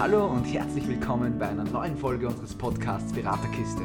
[0.00, 3.82] Hallo und herzlich willkommen bei einer neuen Folge unseres Podcasts Beraterkiste.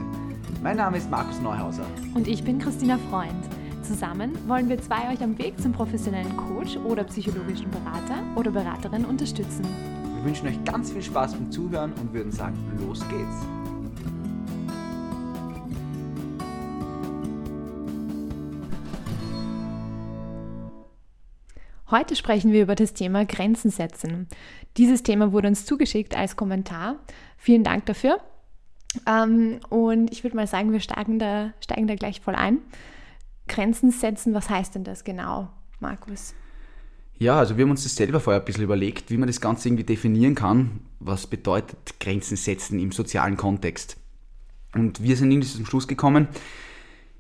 [0.62, 1.88] Mein Name ist Markus Neuhauser.
[2.14, 3.44] Und ich bin Christina Freund.
[3.82, 9.06] Zusammen wollen wir zwei euch am Weg zum professionellen Coach oder psychologischen Berater oder Beraterin
[9.06, 9.66] unterstützen.
[10.18, 13.63] Wir wünschen euch ganz viel Spaß beim Zuhören und würden sagen, los geht's.
[21.94, 24.28] Heute sprechen wir über das Thema Grenzen setzen.
[24.78, 26.96] Dieses Thema wurde uns zugeschickt als Kommentar.
[27.38, 28.18] Vielen Dank dafür.
[29.06, 32.58] Ähm, und ich würde mal sagen, wir steigen da, steigen da gleich voll ein.
[33.48, 36.34] Grenzen setzen, was heißt denn das genau, Markus?
[37.20, 39.68] Ja, also wir haben uns das selber vorher ein bisschen überlegt, wie man das Ganze
[39.68, 40.80] irgendwie definieren kann.
[41.00, 43.98] Was bedeutet Grenzen setzen im sozialen Kontext?
[44.74, 46.28] Und wir sind irgendwie zum Schluss gekommen,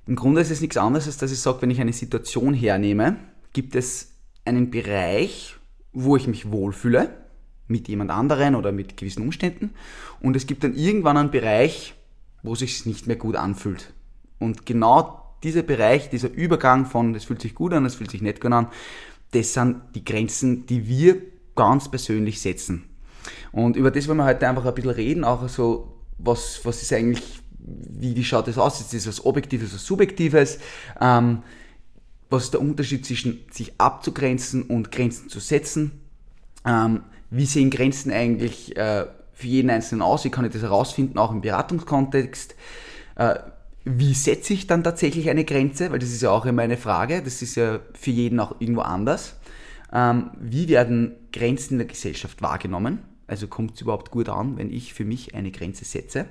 [0.07, 3.17] im Grunde ist es nichts anderes, als dass ich sage, wenn ich eine Situation hernehme,
[3.53, 4.12] gibt es
[4.45, 5.55] einen Bereich,
[5.91, 7.09] wo ich mich wohlfühle,
[7.67, 9.72] mit jemand anderen oder mit gewissen Umständen.
[10.19, 11.95] Und es gibt dann irgendwann einen Bereich,
[12.41, 13.94] wo sich nicht mehr gut anfühlt.
[14.39, 18.21] Und genau dieser Bereich, dieser Übergang von, es fühlt sich gut an, es fühlt sich
[18.21, 18.67] nicht gut an,
[19.31, 21.21] das sind die Grenzen, die wir
[21.55, 22.83] ganz persönlich setzen.
[23.52, 26.94] Und über das wollen wir heute einfach ein bisschen reden, auch so, was, was ist
[26.94, 28.81] eigentlich, wie, wie schaut das aus?
[28.81, 30.59] Ist das was Objektives, was Subjektives?
[30.99, 31.44] Ähm,
[32.29, 36.02] was ist der Unterschied zwischen sich abzugrenzen und Grenzen zu setzen?
[36.65, 40.23] Ähm, wie sehen Grenzen eigentlich äh, für jeden Einzelnen aus?
[40.23, 42.55] Wie kann ich das herausfinden, auch im Beratungskontext?
[43.15, 43.35] Äh,
[43.85, 45.91] wie setze ich dann tatsächlich eine Grenze?
[45.91, 47.21] Weil das ist ja auch immer eine Frage.
[47.21, 49.35] Das ist ja für jeden auch irgendwo anders.
[49.91, 52.99] Ähm, wie werden Grenzen in der Gesellschaft wahrgenommen?
[53.27, 56.25] Also kommt es überhaupt gut an, wenn ich für mich eine Grenze setze?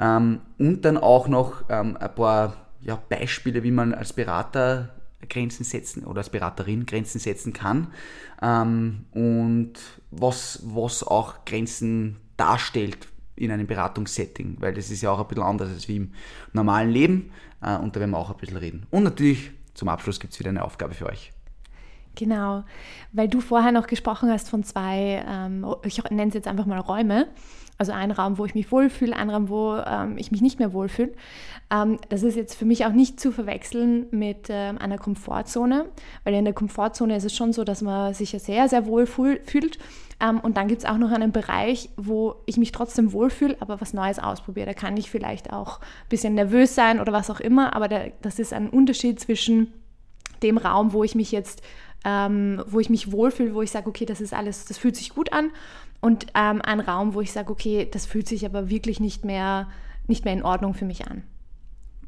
[0.00, 4.94] Ähm, und dann auch noch ähm, ein paar ja, Beispiele, wie man als Berater
[5.28, 7.88] Grenzen setzen oder als Beraterin Grenzen setzen kann
[8.40, 9.74] ähm, und
[10.10, 15.44] was, was auch Grenzen darstellt in einem Beratungssetting, weil das ist ja auch ein bisschen
[15.44, 16.12] anders als wie im
[16.52, 17.30] normalen Leben
[17.62, 18.86] äh, und da werden wir auch ein bisschen reden.
[18.90, 21.32] Und natürlich zum Abschluss gibt es wieder eine Aufgabe für euch.
[22.14, 22.64] Genau,
[23.12, 26.80] weil du vorher noch gesprochen hast von zwei, ähm, ich nenne es jetzt einfach mal
[26.80, 27.28] Räume.
[27.78, 30.72] Also ein Raum, wo ich mich wohlfühle, ein Raum, wo ähm, ich mich nicht mehr
[30.72, 31.12] wohlfühle.
[31.70, 35.86] Ähm, das ist jetzt für mich auch nicht zu verwechseln mit ähm, einer Komfortzone,
[36.24, 39.06] weil in der Komfortzone ist es schon so, dass man sich ja sehr, sehr wohl
[39.06, 39.78] fühlt.
[40.20, 43.80] Ähm, und dann gibt es auch noch einen Bereich, wo ich mich trotzdem wohlfühle, aber
[43.80, 44.66] was Neues ausprobiere.
[44.66, 48.12] Da kann ich vielleicht auch ein bisschen nervös sein oder was auch immer, aber der,
[48.22, 49.72] das ist ein Unterschied zwischen
[50.42, 51.62] dem Raum, wo ich mich jetzt
[52.04, 55.10] ähm, wo ich mich wohlfühle, wo ich sage, okay, das ist alles, das fühlt sich
[55.10, 55.50] gut an
[56.00, 59.68] und ähm, ein Raum, wo ich sage, okay, das fühlt sich aber wirklich nicht mehr,
[60.06, 61.24] nicht mehr in Ordnung für mich an.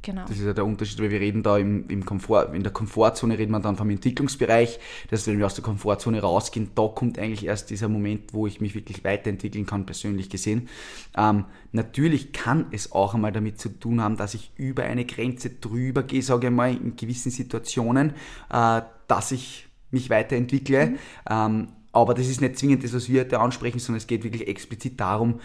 [0.03, 0.23] Genau.
[0.23, 3.37] Das ist ja der Unterschied, weil wir reden da im, im Komfort, in der Komfortzone
[3.37, 4.79] reden wir dann vom Entwicklungsbereich.
[5.11, 8.47] Das heißt, wenn wir aus der Komfortzone rausgehen, da kommt eigentlich erst dieser Moment, wo
[8.47, 10.69] ich mich wirklich weiterentwickeln kann, persönlich gesehen.
[11.17, 15.51] Ähm, natürlich kann es auch einmal damit zu tun haben, dass ich über eine Grenze
[15.51, 18.15] drüber gehe, sage ich mal, in gewissen Situationen,
[18.51, 20.87] äh, dass ich mich weiterentwickle.
[20.87, 20.99] Mhm.
[21.29, 24.47] Ähm, aber das ist nicht zwingend das, was wir heute ansprechen, sondern es geht wirklich
[24.49, 25.41] explizit darum,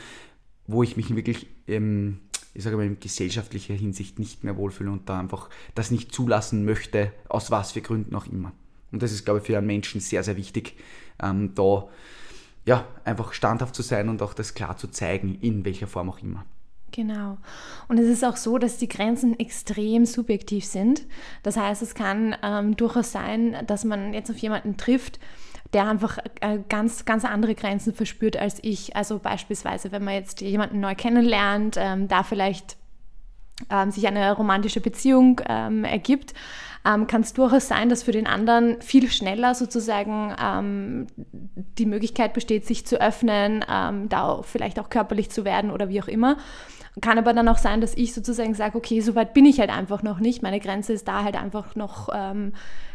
[0.67, 2.19] wo ich mich wirklich, ähm,
[2.53, 6.66] ich sage mal, in gesellschaftlicher Hinsicht nicht mehr wohlfühle und da einfach das nicht zulassen
[6.66, 8.51] möchte, aus was für Gründen auch immer.
[8.91, 10.75] Und das ist, glaube ich, für einen Menschen sehr, sehr wichtig,
[11.22, 11.88] ähm, da
[12.66, 16.19] ja, einfach standhaft zu sein und auch das klar zu zeigen, in welcher Form auch
[16.19, 16.45] immer.
[16.91, 17.38] Genau.
[17.88, 21.05] Und es ist auch so, dass die Grenzen extrem subjektiv sind.
[21.44, 25.19] Das heißt, es kann ähm, durchaus sein, dass man jetzt auf jemanden trifft,
[25.75, 28.96] der einfach äh, ganz, ganz andere Grenzen verspürt als ich.
[28.96, 32.78] Also beispielsweise, wenn man jetzt jemanden neu kennenlernt, ähm, da vielleicht
[33.69, 36.34] ähm, sich eine romantische Beziehung ähm, ergibt,
[36.85, 42.34] ähm, kann es durchaus sein, dass für den anderen viel schneller sozusagen ähm, die Möglichkeit
[42.34, 46.08] besteht, sich zu öffnen, ähm, da auch vielleicht auch körperlich zu werden oder wie auch
[46.08, 46.38] immer.
[47.02, 49.75] Kann aber dann auch sein, dass ich sozusagen sage, okay, so weit bin ich halt
[49.75, 50.41] einfach noch nicht.
[50.41, 52.53] Meine Grenze ist da halt einfach noch, ähm,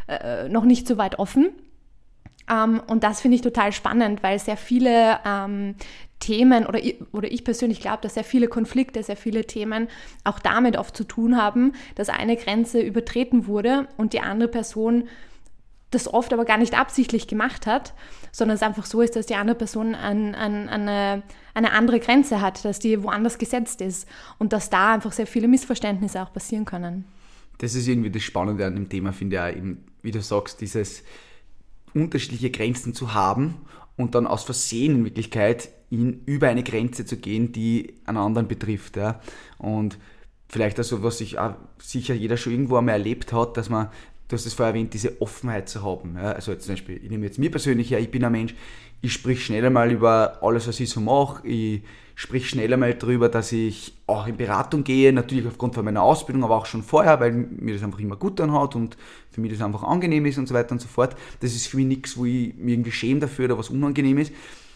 [0.08, 1.50] äh, noch nicht so weit offen.
[2.50, 5.75] Ähm, und das finde ich total spannend, weil sehr viele ähm,
[6.19, 6.81] Themen oder,
[7.12, 9.88] oder ich persönlich glaube, dass sehr viele Konflikte, sehr viele Themen
[10.25, 15.08] auch damit oft zu tun haben, dass eine Grenze übertreten wurde und die andere Person
[15.91, 17.94] das oft aber gar nicht absichtlich gemacht hat,
[18.31, 22.41] sondern es einfach so ist, dass die andere Person an, an eine, eine andere Grenze
[22.41, 24.08] hat, dass die woanders gesetzt ist
[24.38, 27.06] und dass da einfach sehr viele Missverständnisse auch passieren können.
[27.58, 30.61] Das ist irgendwie das Spannende an dem Thema, finde ich, auch eben, wie du sagst,
[30.61, 31.02] dieses
[31.94, 33.56] unterschiedliche Grenzen zu haben
[33.96, 38.48] und dann aus Versehen in Wirklichkeit in, über eine Grenze zu gehen, die einen anderen
[38.48, 38.96] betrifft.
[38.96, 39.20] Ja.
[39.58, 39.98] Und
[40.48, 41.37] vielleicht also, was sich
[41.78, 43.88] sicher jeder schon irgendwo einmal erlebt hat, dass man
[44.30, 46.14] du hast es vorher erwähnt, diese Offenheit zu haben.
[46.16, 46.32] Ja?
[46.32, 48.54] Also zum Beispiel, ich nehme jetzt mir persönlich, ja, ich bin ein Mensch,
[49.02, 51.46] ich sprich schneller mal über alles, was ich so mache.
[51.46, 51.82] Ich
[52.14, 56.44] sprich schneller mal darüber, dass ich auch in Beratung gehe, natürlich aufgrund von meiner Ausbildung,
[56.44, 58.96] aber auch schon vorher, weil mir das einfach immer gut anhat und
[59.30, 61.16] für mich das einfach angenehm ist und so weiter und so fort.
[61.40, 64.32] Das ist für mich nichts, wo ich mir irgendwie schäme dafür oder was unangenehm ist.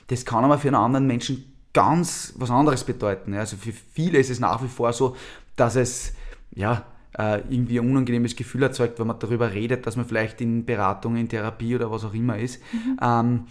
[0.06, 3.34] Das kann aber für einen anderen Menschen ganz was anderes bedeuten.
[3.34, 5.14] Also für viele ist es nach wie vor so,
[5.54, 6.14] dass es
[6.54, 6.86] ja
[7.18, 11.16] äh, irgendwie ein unangenehmes Gefühl erzeugt, wenn man darüber redet, dass man vielleicht in Beratung,
[11.16, 12.60] in Therapie oder was auch immer ist.
[12.72, 12.98] Mhm.
[13.00, 13.44] Ähm,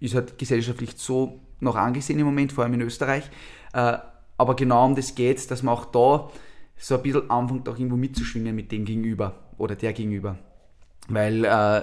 [0.00, 3.30] ist halt gesellschaftlich so noch angesehen im Moment, vor allem in Österreich.
[3.72, 3.98] Äh,
[4.36, 6.30] aber genau um das geht es, dass man auch da
[6.76, 10.38] so ein bisschen anfängt, auch irgendwo mitzuschwingen mit dem Gegenüber oder der Gegenüber.
[11.08, 11.82] Weil äh,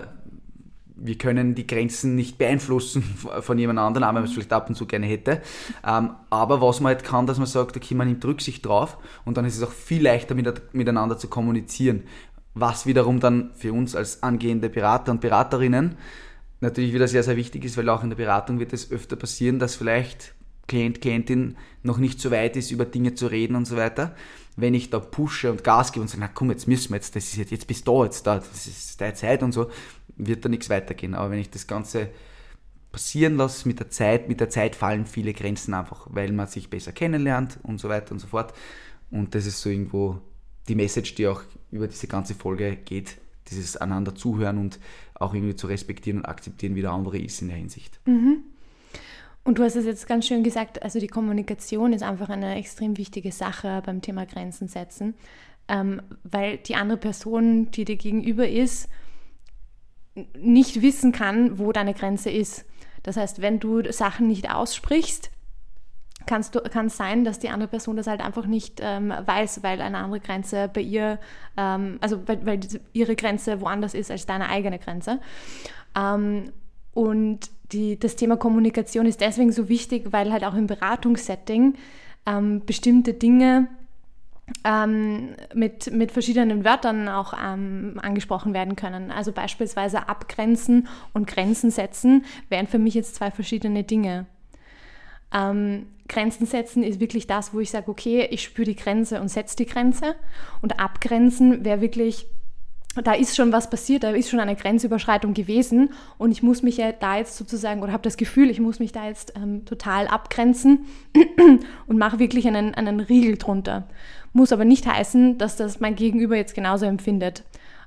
[1.04, 3.04] wir können die Grenzen nicht beeinflussen
[3.42, 5.42] von jemand anderem, auch wenn man es vielleicht ab und zu gerne hätte.
[5.86, 9.38] Ähm, aber was man halt kann, dass man sagt, okay, man nimmt Rücksicht drauf und
[9.38, 12.04] dann ist es auch viel leichter miteinander zu kommunizieren.
[12.54, 15.96] Was wiederum dann für uns als angehende Berater und Beraterinnen
[16.60, 19.58] natürlich wieder sehr, sehr wichtig ist, weil auch in der Beratung wird es öfter passieren,
[19.58, 20.36] dass vielleicht
[20.72, 24.16] Klient, Klientin noch nicht so weit ist, über Dinge zu reden und so weiter.
[24.56, 27.14] Wenn ich da pushe und Gas gebe und sage, na komm, jetzt müssen wir jetzt,
[27.14, 29.70] das ist jetzt, jetzt bist du jetzt da, das ist deine Zeit und so,
[30.16, 31.14] wird da nichts weitergehen.
[31.14, 32.10] Aber wenn ich das Ganze
[32.90, 36.70] passieren lasse mit der Zeit, mit der Zeit fallen viele Grenzen einfach, weil man sich
[36.70, 38.54] besser kennenlernt und so weiter und so fort.
[39.10, 40.22] Und das ist so irgendwo
[40.70, 43.18] die Message, die auch über diese ganze Folge geht,
[43.50, 44.80] dieses einander zuhören und
[45.16, 48.00] auch irgendwie zu respektieren und akzeptieren, wie der andere ist in der Hinsicht.
[48.06, 48.44] Mhm.
[49.44, 52.98] Und du hast es jetzt ganz schön gesagt, also die Kommunikation ist einfach eine extrem
[52.98, 55.16] wichtige Sache beim Thema Grenzen setzen,
[55.68, 58.88] ähm, weil die andere Person, die dir gegenüber ist,
[60.38, 62.66] nicht wissen kann, wo deine Grenze ist.
[63.04, 65.32] Das heißt, wenn du Sachen nicht aussprichst,
[66.28, 69.64] kannst du, kann es sein, dass die andere Person das halt einfach nicht ähm, weiß,
[69.64, 71.20] weil eine andere Grenze bei ihr,
[71.58, 72.60] ähm, also weil, weil,
[72.94, 75.20] ihre Grenze woanders ist als deine eigene Grenze.
[75.96, 76.52] Ähm,
[76.94, 81.76] und die, das Thema Kommunikation ist deswegen so wichtig, weil halt auch im Beratungssetting
[82.26, 83.68] ähm, bestimmte Dinge
[84.64, 89.12] ähm, mit, mit verschiedenen Wörtern auch ähm, angesprochen werden können.
[89.12, 94.26] Also beispielsweise abgrenzen und Grenzen setzen wären für mich jetzt zwei verschiedene Dinge.
[95.34, 99.30] Ähm, Grenzen setzen ist wirklich das, wo ich sage, okay, ich spüre die Grenze und
[99.30, 100.16] setze die Grenze.
[100.62, 102.28] Und abgrenzen wäre wirklich,
[102.96, 106.78] da ist schon was passiert, da ist schon eine Grenzüberschreitung gewesen und ich muss mich
[106.78, 110.08] ja da jetzt sozusagen, oder habe das Gefühl, ich muss mich da jetzt ähm, total
[110.08, 110.86] abgrenzen
[111.88, 113.88] und mache wirklich einen, einen Riegel drunter.
[114.34, 117.44] Muss aber nicht heißen, dass das mein Gegenüber jetzt genauso empfindet.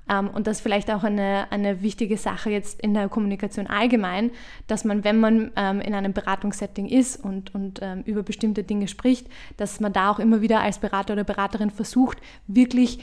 [0.09, 4.31] Ähm, und das ist vielleicht auch eine, eine wichtige Sache jetzt in der Kommunikation allgemein,
[4.67, 8.89] dass man, wenn man ähm, in einem Beratungssetting ist und, und ähm, über bestimmte Dinge
[8.89, 13.01] spricht, dass man da auch immer wieder als Berater oder Beraterin versucht, wirklich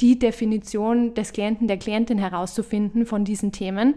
[0.00, 3.96] die Definition des Klienten, der Klientin herauszufinden von diesen Themen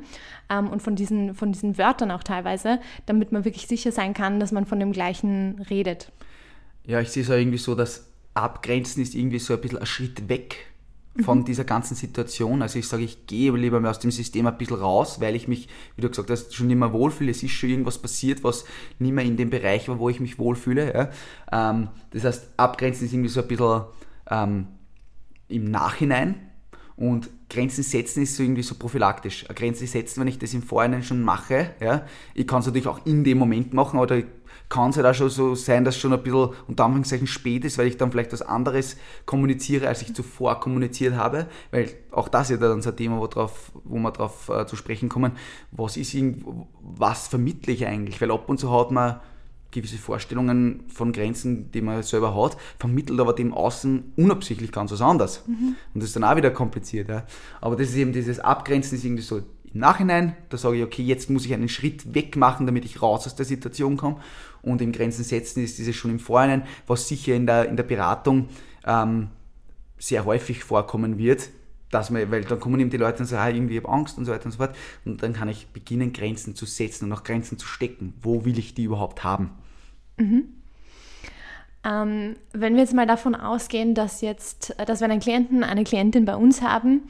[0.49, 4.51] und von diesen, von diesen Wörtern auch teilweise, damit man wirklich sicher sein kann, dass
[4.51, 6.11] man von dem Gleichen redet.
[6.83, 9.85] Ja, ich sehe es auch irgendwie so, dass Abgrenzen ist irgendwie so ein bisschen ein
[9.85, 10.66] Schritt weg
[11.23, 11.45] von mhm.
[11.45, 12.61] dieser ganzen Situation.
[12.61, 15.47] Also ich sage, ich gehe lieber mal aus dem System ein bisschen raus, weil ich
[15.47, 17.31] mich, wie du gesagt hast, schon nicht mehr wohlfühle.
[17.31, 18.65] Es ist schon irgendwas passiert, was
[18.99, 20.93] nicht mehr in dem Bereich war, wo ich mich wohlfühle.
[20.93, 21.69] Ja.
[21.71, 23.81] Ähm, das heißt, abgrenzen ist irgendwie so ein bisschen
[24.29, 24.67] ähm,
[25.47, 26.35] im Nachhinein
[26.95, 29.45] und Grenzen setzen ist so irgendwie so prophylaktisch.
[29.45, 32.87] Eine Grenze setzen, wenn ich das im Vorhinein schon mache, ja, ich kann es natürlich
[32.87, 34.21] auch in dem Moment machen, oder
[34.69, 37.63] kann es halt auch schon so sein, dass es schon ein bisschen unter Anführungszeichen spät
[37.63, 41.47] ist, weil ich dann vielleicht was anderes kommuniziere, als ich zuvor kommuniziert habe.
[41.71, 44.65] Weil auch das ist ja dann so ein Thema, wo, drauf, wo wir darauf äh,
[44.67, 45.33] zu sprechen kommen.
[45.71, 46.17] Was ist
[46.81, 48.19] was vermittle ich eigentlich?
[48.19, 49.21] Weil ab und zu hat man
[49.71, 55.01] gewisse Vorstellungen von Grenzen, die man selber hat, vermittelt aber dem Außen unabsichtlich ganz was
[55.01, 55.43] anderes.
[55.47, 55.75] Mhm.
[55.93, 57.09] Und das ist dann auch wieder kompliziert.
[57.09, 57.25] Ja.
[57.61, 59.37] Aber das ist eben dieses Abgrenzen, ist irgendwie so
[59.73, 63.01] im Nachhinein, da sage ich, okay, jetzt muss ich einen Schritt weg machen, damit ich
[63.01, 64.17] raus aus der Situation komme.
[64.61, 67.83] Und im Grenzen setzen ist dieses schon im Vorhinein, was sicher in der, in der
[67.83, 68.47] Beratung
[68.85, 69.27] ähm,
[69.97, 71.49] sehr häufig vorkommen wird,
[71.91, 74.25] dass man, weil dann kommen eben die Leute und sagen, ah, irgendwie habe Angst und
[74.25, 74.75] so weiter und so fort.
[75.05, 78.13] Und dann kann ich beginnen, Grenzen zu setzen und auch Grenzen zu stecken.
[78.21, 79.51] Wo will ich die überhaupt haben?
[80.17, 80.45] Mhm.
[81.87, 86.25] Ähm, wenn wir jetzt mal davon ausgehen, dass jetzt, dass wir einen Klienten, eine Klientin
[86.25, 87.03] bei uns haben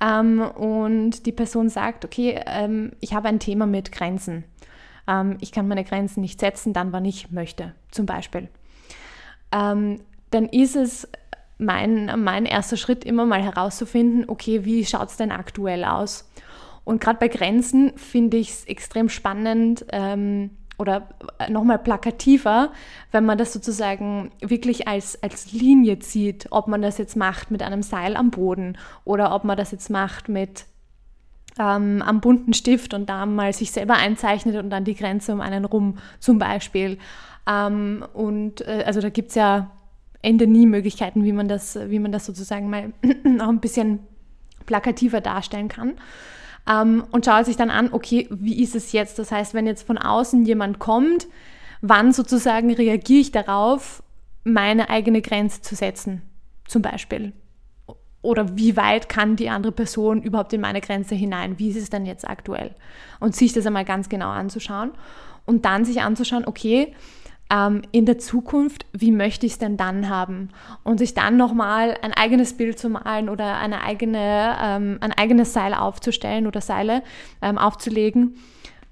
[0.00, 4.44] ähm, und die Person sagt, okay, ähm, ich habe ein Thema mit Grenzen.
[5.06, 8.48] Ähm, ich kann meine Grenzen nicht setzen, dann wann ich möchte, zum Beispiel.
[9.52, 10.00] Ähm,
[10.30, 11.08] dann ist es
[11.58, 16.30] mein, mein erster Schritt immer mal herauszufinden, okay, wie schaut es denn aktuell aus?
[16.84, 21.08] Und gerade bei Grenzen finde ich es extrem spannend, ähm, oder
[21.48, 22.72] nochmal plakativer,
[23.12, 27.62] wenn man das sozusagen wirklich als, als Linie zieht, ob man das jetzt macht mit
[27.62, 30.66] einem Seil am Boden oder ob man das jetzt macht mit
[31.58, 35.40] ähm, am bunten Stift und da mal sich selber einzeichnet und dann die Grenze um
[35.40, 36.98] einen rum zum Beispiel.
[37.48, 39.70] Ähm, und äh, also da gibt es ja
[40.24, 42.92] Ende nie Möglichkeiten, wie man das, wie man das sozusagen mal
[43.24, 44.00] noch ein bisschen
[44.66, 45.94] plakativer darstellen kann.
[46.68, 49.18] Ähm, und schaut sich dann an, okay, wie ist es jetzt?
[49.18, 51.26] Das heißt, wenn jetzt von außen jemand kommt,
[51.82, 54.02] wann sozusagen reagiere ich darauf,
[54.44, 56.22] meine eigene Grenze zu setzen,
[56.66, 57.32] zum Beispiel
[58.24, 61.58] oder wie weit kann die andere Person überhaupt in meine Grenze hinein?
[61.58, 62.74] Wie ist es denn jetzt aktuell?
[63.20, 64.92] Und sich das einmal ganz genau anzuschauen
[65.44, 66.94] und dann sich anzuschauen, okay,
[67.50, 70.50] ähm, in der Zukunft, wie möchte ich es denn dann haben?
[70.82, 75.52] Und sich dann nochmal ein eigenes Bild zu malen oder eine eigene, ähm, ein eigenes
[75.52, 77.02] Seil aufzustellen oder Seile
[77.42, 78.36] ähm, aufzulegen,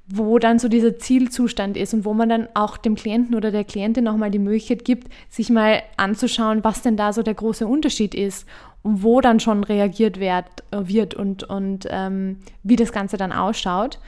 [0.07, 3.65] wo dann so dieser Zielzustand ist und wo man dann auch dem Klienten oder der
[3.65, 8.15] Klientin nochmal die Möglichkeit gibt, sich mal anzuschauen, was denn da so der große Unterschied
[8.15, 8.47] ist
[8.83, 13.99] und wo dann schon reagiert wird, wird und, und ähm, wie das Ganze dann ausschaut.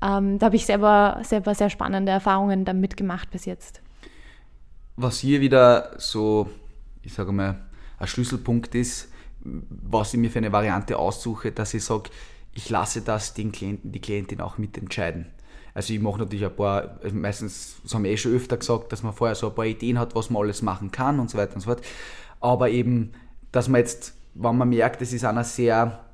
[0.00, 3.82] Ähm, da habe ich selber, selber sehr spannende Erfahrungen damit gemacht bis jetzt.
[5.00, 6.50] Was hier wieder so,
[7.02, 7.64] ich sage mal,
[7.98, 9.08] ein Schlüsselpunkt ist,
[9.40, 12.10] was ich mir für eine Variante aussuche, dass ich sage,
[12.52, 15.26] ich lasse das den Klienten, die Klientin auch mitentscheiden.
[15.72, 19.04] Also ich mache natürlich ein paar, meistens, das haben wir eh schon öfter gesagt, dass
[19.04, 21.54] man vorher so ein paar Ideen hat, was man alles machen kann und so weiter
[21.54, 21.84] und so fort.
[22.40, 23.12] Aber eben,
[23.52, 26.04] dass man jetzt wenn man merkt, es ist einer sehr,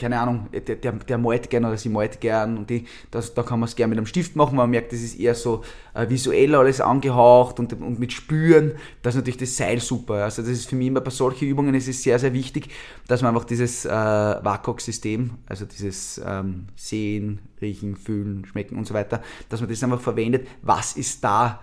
[0.00, 3.42] keine Ahnung, der, der, der malt gern oder sie malt gern und die, das, da
[3.42, 5.62] kann man es gerne mit einem Stift machen, man merkt, das ist eher so
[5.94, 10.24] äh, visuell alles angehaucht und, und mit Spüren, das ist natürlich das Seil super.
[10.24, 12.68] Also das ist für mich immer bei solchen Übungen ist es sehr, sehr wichtig,
[13.06, 18.94] dass man einfach dieses äh, WACOG-System, also dieses ähm, Sehen, Riechen, Fühlen, Schmecken und so
[18.94, 21.60] weiter, dass man das einfach verwendet, was ist da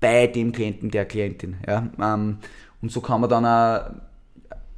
[0.00, 1.56] bei dem Klienten, der Klientin.
[1.66, 1.88] Ja?
[2.00, 2.38] Ähm,
[2.82, 4.10] und so kann man dann auch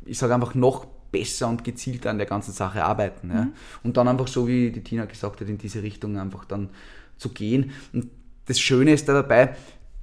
[0.04, 3.30] ich sage einfach, noch besser und gezielter an der ganzen Sache arbeiten.
[3.30, 3.44] Ja?
[3.44, 3.52] Mhm.
[3.84, 6.70] Und dann einfach so, wie die Tina gesagt hat, in diese Richtung einfach dann
[7.18, 7.70] zu gehen.
[7.92, 8.08] Und
[8.46, 9.54] das Schöne ist da dabei,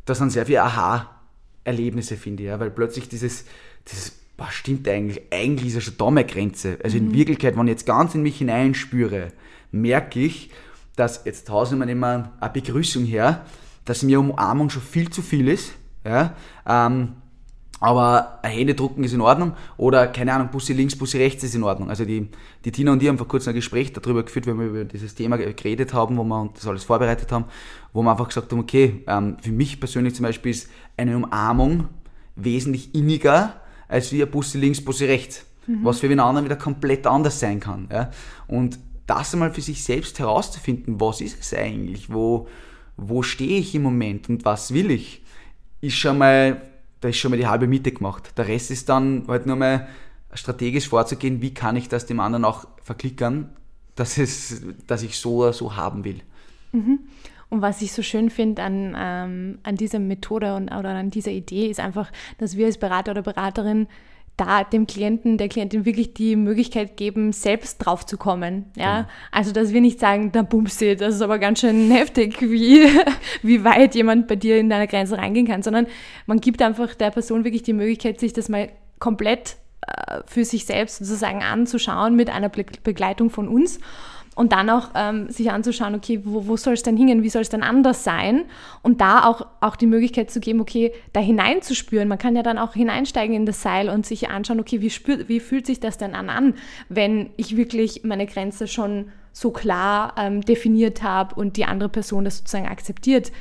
[0.05, 2.59] dass dann sehr viele Aha-Erlebnisse finde ich, ja?
[2.59, 3.45] weil plötzlich dieses,
[3.91, 6.77] dieses was stimmt eigentlich, eigentlich ist ja schon da meine Grenze.
[6.83, 7.07] Also mhm.
[7.07, 9.33] in Wirklichkeit, wenn ich jetzt ganz in mich hineinspüre,
[9.71, 10.51] merke ich,
[10.95, 13.45] dass jetzt tausend wir immer eine Begrüßung her,
[13.85, 15.73] dass mir Umarmung schon viel zu viel ist.
[16.05, 16.35] Ja?
[16.65, 17.13] Ähm,
[17.79, 21.63] aber Hände drucken ist in Ordnung oder keine Ahnung, Bussi links, Bussi rechts ist in
[21.63, 21.89] Ordnung.
[21.89, 22.27] Also die,
[22.65, 25.15] die Tina und ich haben vor kurzem ein Gespräch darüber geführt, wenn wir über dieses
[25.15, 27.45] Thema geredet haben, wo wir das alles vorbereitet haben,
[27.93, 31.87] wo wir einfach gesagt haben, okay, ähm, für mich persönlich zum Beispiel ist eine Umarmung
[32.35, 33.55] wesentlich inniger
[33.87, 35.45] als wie ein Bussi links, Bussi rechts.
[35.67, 35.83] Mhm.
[35.83, 37.87] Was für den anderen wieder komplett anders sein kann.
[37.91, 38.11] Ja?
[38.47, 42.47] Und das einmal für sich selbst herauszufinden, was ist es eigentlich, wo,
[42.95, 45.23] wo stehe ich im Moment und was will ich,
[45.81, 46.61] ist schon mal
[47.01, 48.37] da ist schon mal die halbe Miete gemacht.
[48.37, 49.87] Der Rest ist dann halt nur mal
[50.33, 53.49] strategisch vorzugehen, wie kann ich das dem anderen auch verklickern,
[53.95, 56.21] dass, es, dass ich so so haben will.
[56.71, 56.99] Mhm.
[57.49, 61.31] Und was ich so schön finde an, ähm, an dieser Methode und, oder an dieser
[61.31, 63.87] Idee, ist einfach, dass wir als Berater oder Beraterin
[64.39, 68.65] da dem Klienten, der Klientin wirklich die Möglichkeit geben, selbst drauf zu kommen.
[68.75, 69.01] Ja?
[69.01, 69.09] Genau.
[69.31, 72.87] Also, dass wir nicht sagen, da bumsi, das ist aber ganz schön heftig, wie,
[73.43, 75.87] wie weit jemand bei dir in deine Grenze reingehen kann, sondern
[76.25, 78.69] man gibt einfach der Person wirklich die Möglichkeit, sich das mal
[78.99, 83.79] komplett äh, für sich selbst sozusagen anzuschauen mit einer Begleitung von uns
[84.39, 87.41] und dann auch ähm, sich anzuschauen, okay, wo, wo soll es denn hingehen, wie soll
[87.41, 88.45] es denn anders sein
[88.81, 92.07] und da auch, auch die Möglichkeit zu geben, okay, da hineinzuspüren.
[92.07, 95.27] Man kann ja dann auch hineinsteigen in das Seil und sich anschauen, okay, wie, spürt,
[95.27, 96.53] wie fühlt sich das denn an, an,
[96.87, 102.23] wenn ich wirklich meine Grenze schon so klar ähm, definiert habe und die andere Person
[102.23, 103.33] das sozusagen akzeptiert.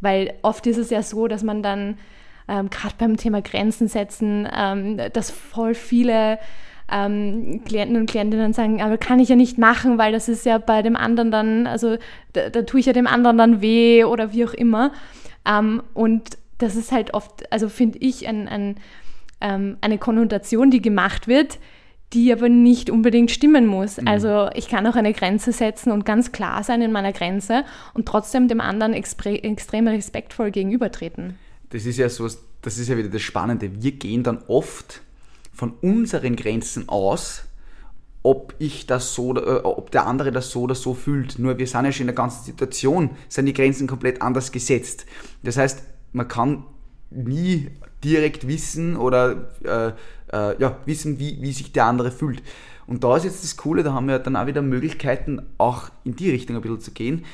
[0.00, 1.98] Weil oft ist es ja so, dass man dann
[2.46, 6.38] ähm, gerade beim Thema Grenzen setzen, ähm, dass voll viele
[6.90, 10.58] ähm, Klienten und Klientinnen sagen, aber kann ich ja nicht machen, weil das ist ja
[10.58, 11.96] bei dem anderen dann, also
[12.32, 14.92] da, da tue ich ja dem anderen dann weh oder wie auch immer.
[15.46, 18.76] Ähm, und das ist halt oft, also finde ich, ein, ein,
[19.40, 21.58] ähm, eine Konnotation, die gemacht wird,
[22.12, 24.00] die aber nicht unbedingt stimmen muss.
[24.00, 24.08] Mhm.
[24.08, 27.64] Also ich kann auch eine Grenze setzen und ganz klar sein in meiner Grenze
[27.94, 31.36] und trotzdem dem anderen extrem respektvoll gegenübertreten.
[31.70, 32.28] Das ist ja so,
[32.62, 33.82] das ist ja wieder das Spannende.
[33.82, 35.02] Wir gehen dann oft
[35.56, 37.44] von unseren Grenzen aus,
[38.22, 41.38] ob ich das so, äh, ob der andere das so oder so fühlt.
[41.38, 45.06] Nur wir sind ja schon in der ganzen Situation, sind die Grenzen komplett anders gesetzt.
[45.42, 45.82] Das heißt,
[46.12, 46.64] man kann
[47.10, 47.70] nie
[48.04, 49.92] direkt wissen oder äh,
[50.32, 52.42] äh, ja, wissen, wie, wie sich der andere fühlt.
[52.86, 56.16] Und da ist jetzt das Coole, da haben wir dann auch wieder Möglichkeiten, auch in
[56.16, 57.24] die Richtung ein bisschen zu gehen.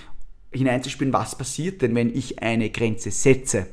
[0.53, 3.67] hineinzuspielen, was passiert denn, wenn ich eine Grenze setze.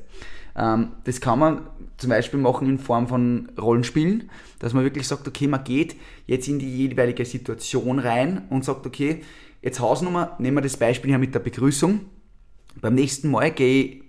[0.56, 4.30] Ähm, das kann man zum Beispiel machen in Form von Rollenspielen,
[4.60, 8.86] dass man wirklich sagt, okay, man geht jetzt in die jeweilige Situation rein und sagt,
[8.86, 9.22] okay,
[9.62, 12.02] jetzt Hausnummer, nehmen wir das Beispiel hier mit der Begrüßung.
[12.82, 14.04] Beim nächsten Mal gehe ich,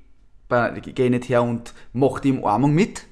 [1.10, 3.06] nicht her und mache die Umarmung mit,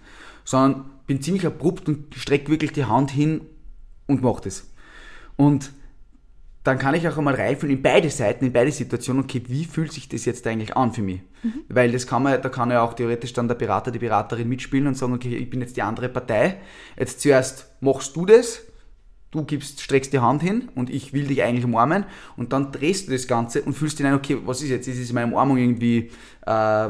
[0.45, 3.43] sondern bin ziemlich abrupt und strecke wirklich die Hand hin
[4.07, 4.71] und mache das.
[5.37, 5.73] Und
[6.65, 9.93] dann kann ich auch einmal reinfühlen in beide Seiten, in beide Situationen, okay, wie fühlt
[9.93, 11.21] sich das jetzt eigentlich an für mich?
[11.43, 11.65] Mhm.
[11.69, 14.87] Weil das kann man, da kann ja auch theoretisch dann der Berater, die Beraterin mitspielen
[14.87, 16.59] und sagen, okay, ich bin jetzt die andere Partei.
[16.99, 18.63] Jetzt zuerst machst du das,
[19.31, 22.05] du gibst, streckst die Hand hin und ich will dich eigentlich umarmen
[22.37, 24.89] und dann drehst du das Ganze und fühlst dich ein, okay, was ist jetzt?
[24.89, 26.11] Ist es meine Umarmung irgendwie,
[26.47, 26.89] äh,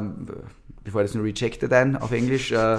[0.84, 2.78] bevor das nur rejected ein auf Englisch, äh,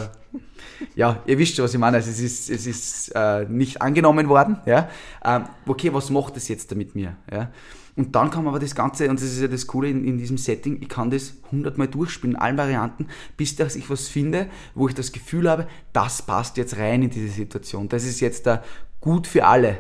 [0.96, 1.98] ja, ihr wisst schon, was ich meine.
[1.98, 4.60] Also es ist, es ist äh, nicht angenommen worden.
[4.66, 4.90] Ja?
[5.24, 7.18] Ähm, okay, was macht das jetzt da mit mir?
[7.32, 7.52] Ja?
[8.00, 10.18] Und dann kann man aber das Ganze, und das ist ja das Coole in, in
[10.18, 14.48] diesem Setting, ich kann das hundertmal durchspielen, in allen Varianten, bis dass ich was finde,
[14.74, 17.90] wo ich das Gefühl habe, das passt jetzt rein in diese Situation.
[17.90, 18.64] Das ist jetzt da
[19.02, 19.80] gut für alle.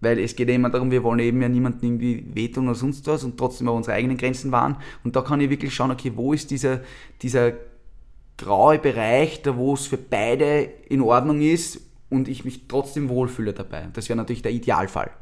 [0.00, 3.06] Weil es geht ja immer darum, wir wollen eben ja niemanden irgendwie wehtun oder sonst
[3.06, 4.76] was und trotzdem auch unsere eigenen Grenzen wahren.
[5.04, 6.80] Und da kann ich wirklich schauen, okay, wo ist dieser,
[7.22, 7.52] dieser
[8.36, 13.52] graue Bereich, da wo es für beide in Ordnung ist und ich mich trotzdem wohlfühle
[13.52, 13.90] dabei.
[13.92, 15.12] Das wäre natürlich der Idealfall.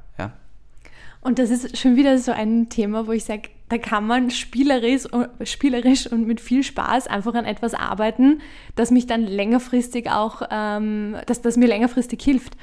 [1.21, 5.05] Und das ist schon wieder so ein Thema, wo ich sage, da kann man spielerisch,
[5.43, 8.41] spielerisch und mit viel Spaß einfach an etwas arbeiten,
[8.77, 12.57] das mich dann längerfristig auch, ähm, dass das mir längerfristig hilft.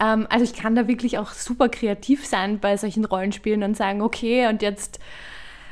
[0.00, 4.02] Ähm, also ich kann da wirklich auch super kreativ sein bei solchen Rollenspielen und sagen,
[4.02, 4.98] okay, und jetzt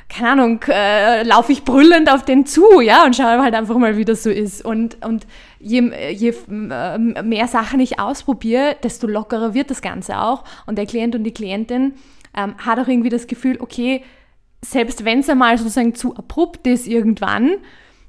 [0.08, 3.96] keine Ahnung, äh, laufe ich brüllend auf den zu, ja, und schaue halt einfach mal,
[3.96, 4.64] wie das so ist.
[4.64, 5.26] Und, und
[5.58, 10.44] je, je äh, mehr Sachen ich ausprobiere, desto lockerer wird das Ganze auch.
[10.66, 11.94] Und der Klient und die Klientin
[12.36, 14.02] ähm, hat auch irgendwie das Gefühl, okay,
[14.64, 17.56] selbst wenn es einmal sozusagen zu abrupt ist irgendwann,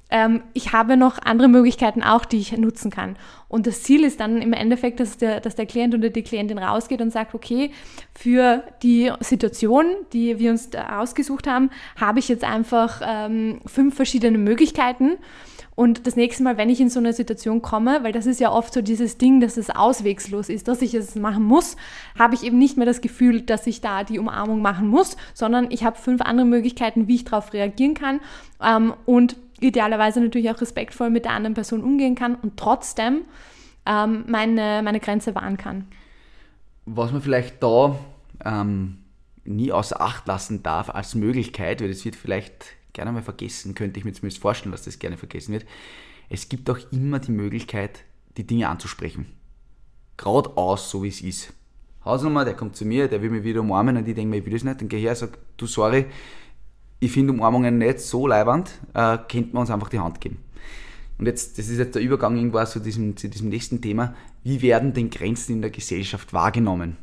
[0.10, 3.18] ähm, ich habe noch andere Möglichkeiten auch, die ich nutzen kann.
[3.50, 6.58] Und das Ziel ist dann im Endeffekt, dass der, dass der Klient oder die Klientin
[6.58, 7.72] rausgeht und sagt, okay,
[8.14, 11.70] für die Situation, die wir uns ausgesucht haben,
[12.00, 15.18] habe ich jetzt einfach ähm, fünf verschiedene Möglichkeiten.
[15.78, 18.52] Und das nächste Mal, wenn ich in so eine Situation komme, weil das ist ja
[18.52, 21.76] oft so dieses Ding, dass es auswegslos ist, dass ich es machen muss,
[22.18, 25.70] habe ich eben nicht mehr das Gefühl, dass ich da die Umarmung machen muss, sondern
[25.70, 28.22] ich habe fünf andere Möglichkeiten, wie ich darauf reagieren kann.
[28.60, 33.26] Ähm, und idealerweise natürlich auch respektvoll mit der anderen Person umgehen kann und trotzdem
[33.86, 35.86] ähm, meine, meine Grenze wahren kann.
[36.88, 38.00] Was man vielleicht da
[38.44, 38.98] ähm,
[39.46, 44.00] nie außer Acht lassen darf als Möglichkeit, weil das wird vielleicht gerne mal vergessen, könnte
[44.00, 45.66] ich mir zumindest vorstellen, dass das gerne vergessen wird.
[46.30, 48.04] Es gibt auch immer die Möglichkeit,
[48.38, 49.28] die Dinge anzusprechen.
[50.18, 51.54] Geradeaus, so wie es ist.
[52.04, 54.46] Hausnummer, der kommt zu mir, der will mich wieder umarmen und ich denke mir, ich
[54.46, 54.82] will das nicht.
[54.82, 56.08] Dann gehe ich her und sage, du sorry,
[57.00, 60.40] ich finde Umarmungen nicht so leibernd, äh, könnte man uns einfach die Hand geben.
[61.20, 64.16] Und jetzt, das ist jetzt der Übergang irgendwo zu diesem, zu diesem nächsten Thema.
[64.44, 66.98] Wie werden denn Grenzen in der Gesellschaft wahrgenommen?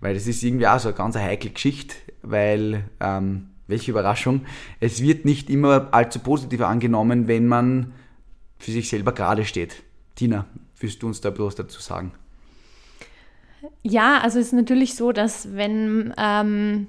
[0.00, 4.42] Weil das ist irgendwie auch so eine ganz heikle Geschichte, weil, ähm, welche Überraschung,
[4.80, 7.92] es wird nicht immer allzu positiv angenommen, wenn man
[8.58, 9.82] für sich selber gerade steht.
[10.14, 10.46] Tina,
[10.78, 12.12] willst du uns da bloß dazu sagen?
[13.82, 16.86] Ja, also es ist natürlich so, dass wenn ähm,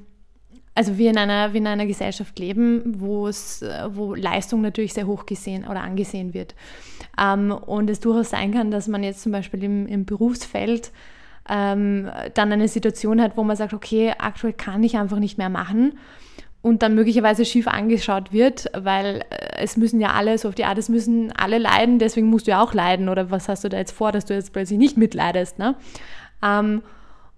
[0.78, 5.08] also wir in einer, wir in einer Gesellschaft leben, wo es, wo Leistung natürlich sehr
[5.08, 6.54] hoch gesehen oder angesehen wird.
[7.20, 10.92] Ähm, und es durchaus sein kann, dass man jetzt zum Beispiel im, im Berufsfeld
[11.50, 15.50] ähm, dann eine Situation hat, wo man sagt, okay, aktuell kann ich einfach nicht mehr
[15.50, 15.98] machen
[16.62, 20.66] und dann möglicherweise schief angeschaut wird, weil äh, es müssen ja alle so auf die
[20.66, 23.70] Art, es müssen alle leiden, deswegen musst du ja auch leiden oder was hast du
[23.70, 25.60] da jetzt vor, dass du jetzt plötzlich nicht mitleidest.
[25.60, 25.76] Ne?
[26.44, 26.82] Ähm,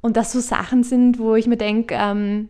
[0.01, 2.49] und das so Sachen sind, wo ich mir denke, ähm,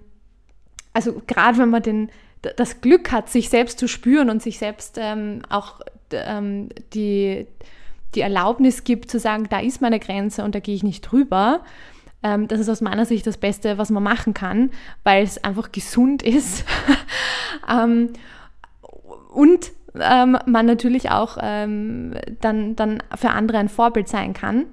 [0.94, 2.10] also gerade wenn man den,
[2.56, 7.48] das Glück hat, sich selbst zu spüren und sich selbst ähm, auch ähm, die,
[8.16, 11.62] die Erlaubnis gibt zu sagen, da ist meine Grenze und da gehe ich nicht drüber,
[12.24, 14.72] ähm, das ist aus meiner Sicht das Beste, was man machen kann,
[15.04, 16.66] weil es einfach gesund ist.
[17.68, 18.14] Ähm,
[19.34, 24.66] und ähm, man natürlich auch ähm, dann, dann für andere ein Vorbild sein kann.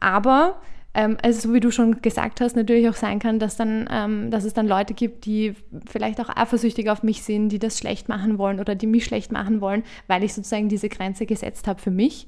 [0.00, 0.60] aber
[0.98, 4.30] ähm, also so wie du schon gesagt hast, natürlich auch sein kann, dass, dann, ähm,
[4.32, 5.54] dass es dann Leute gibt, die
[5.86, 9.30] vielleicht auch eifersüchtig auf mich sind, die das schlecht machen wollen oder die mich schlecht
[9.30, 12.26] machen wollen, weil ich sozusagen diese Grenze gesetzt habe für mich.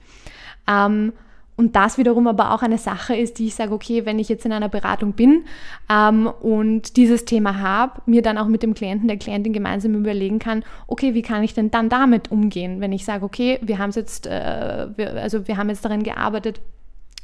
[0.69, 1.13] Ähm,
[1.61, 4.47] und das wiederum aber auch eine Sache ist, die ich sage, okay, wenn ich jetzt
[4.47, 5.45] in einer Beratung bin
[5.91, 10.39] ähm, und dieses Thema habe, mir dann auch mit dem Klienten, der Klientin gemeinsam überlegen
[10.39, 13.91] kann, okay, wie kann ich denn dann damit umgehen, wenn ich sage, okay, wir haben
[13.91, 16.63] jetzt, äh, wir, also wir haben jetzt darin gearbeitet,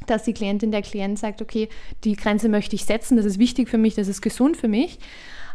[0.06, 1.70] dass die Klientin, der Klient sagt, okay,
[2.04, 4.98] die Grenze möchte ich setzen, das ist wichtig für mich, das ist gesund für mich.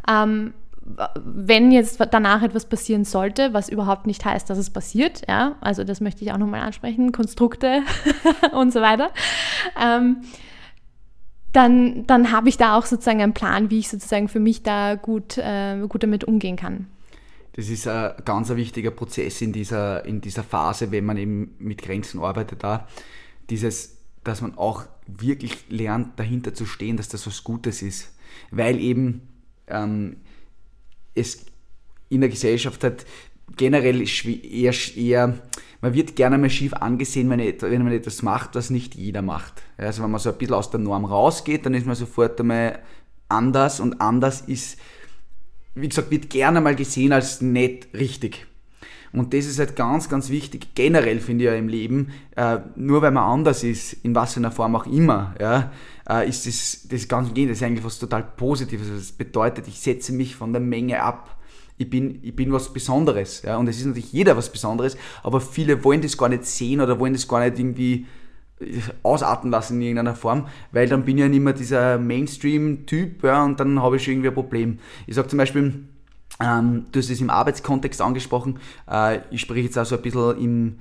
[0.09, 0.55] Ähm,
[1.23, 5.83] wenn jetzt danach etwas passieren sollte, was überhaupt nicht heißt, dass es passiert, ja, also
[5.83, 7.83] das möchte ich auch nochmal ansprechen, Konstrukte
[8.51, 9.11] und so weiter,
[9.79, 10.17] ähm,
[11.53, 14.95] dann, dann habe ich da auch sozusagen einen Plan, wie ich sozusagen für mich da
[14.95, 16.87] gut, äh, gut damit umgehen kann.
[17.53, 21.81] Das ist ein ganz wichtiger Prozess in dieser, in dieser Phase, wenn man eben mit
[21.81, 22.87] Grenzen arbeitet, da
[23.49, 28.15] dieses, dass man auch wirklich lernt, dahinter zu stehen, dass das was Gutes ist.
[28.49, 29.27] Weil eben
[29.67, 30.17] ähm,
[31.15, 31.45] es
[32.09, 33.05] in der Gesellschaft hat
[33.57, 35.39] generell eher, eher
[35.81, 39.63] man wird gerne mal schief angesehen, wenn, wenn man etwas macht, was nicht jeder macht.
[39.77, 42.79] Also wenn man so ein bisschen aus der Norm rausgeht, dann ist man sofort einmal
[43.29, 44.77] anders und anders ist,
[45.73, 48.45] wie gesagt, wird gerne mal gesehen als nicht richtig.
[49.13, 53.01] Und das ist halt ganz, ganz wichtig, generell finde ich ja im Leben, äh, nur
[53.01, 55.71] weil man anders ist, in was für einer Form auch immer, ja,
[56.09, 58.87] äh, ist das, das ganz das ist eigentlich was total Positives.
[58.87, 61.37] Also das bedeutet, ich setze mich von der Menge ab.
[61.77, 63.41] Ich bin, ich bin was Besonderes.
[63.41, 63.57] Ja?
[63.57, 66.99] Und es ist natürlich jeder was Besonderes, aber viele wollen das gar nicht sehen oder
[66.99, 68.05] wollen das gar nicht irgendwie
[68.59, 73.23] äh, ausarten lassen in irgendeiner Form, weil dann bin ich ja nicht mehr dieser Mainstream-Typ
[73.23, 74.79] ja, und dann habe ich schon irgendwie ein Problem.
[75.07, 75.85] Ich sage zum Beispiel,
[76.41, 78.59] ähm, du hast es im Arbeitskontext angesprochen.
[78.89, 80.75] Äh, ich spreche jetzt also ein bisschen im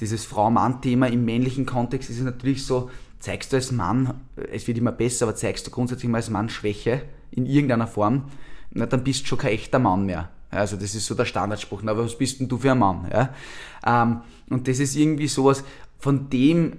[0.00, 4.14] dieses Frau-Mann-Thema im männlichen Kontext ist es natürlich so, zeigst du als Mann,
[4.50, 8.24] es wird immer besser, aber zeigst du grundsätzlich mal als Mann Schwäche in irgendeiner Form,
[8.70, 10.30] na, dann bist du schon kein echter Mann mehr.
[10.50, 11.82] Also das ist so der Standardspruch.
[11.82, 13.08] Na, aber was bist denn du für ein Mann?
[13.12, 13.34] Ja?
[13.86, 15.64] Ähm, und das ist irgendwie sowas,
[15.98, 16.78] von dem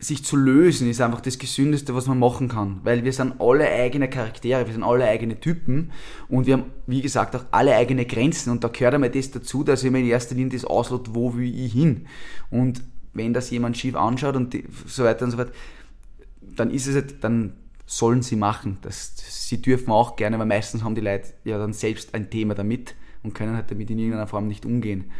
[0.00, 2.80] sich zu lösen, ist einfach das Gesündeste, was man machen kann.
[2.84, 5.90] Weil wir sind alle eigene Charaktere, wir sind alle eigene Typen
[6.28, 8.50] und wir haben, wie gesagt, auch alle eigene Grenzen.
[8.50, 11.34] Und da gehört einmal das dazu, dass ich mir in erster Linie das auslot, wo
[11.34, 12.06] will ich hin.
[12.50, 12.82] Und
[13.12, 15.52] wenn das jemand schief anschaut und die, so weiter und so fort,
[16.40, 18.78] dann ist es halt, dann sollen sie machen.
[18.82, 22.54] Das, sie dürfen auch gerne, aber meistens haben die Leute ja dann selbst ein Thema
[22.54, 25.10] damit und können halt damit in irgendeiner Form nicht umgehen.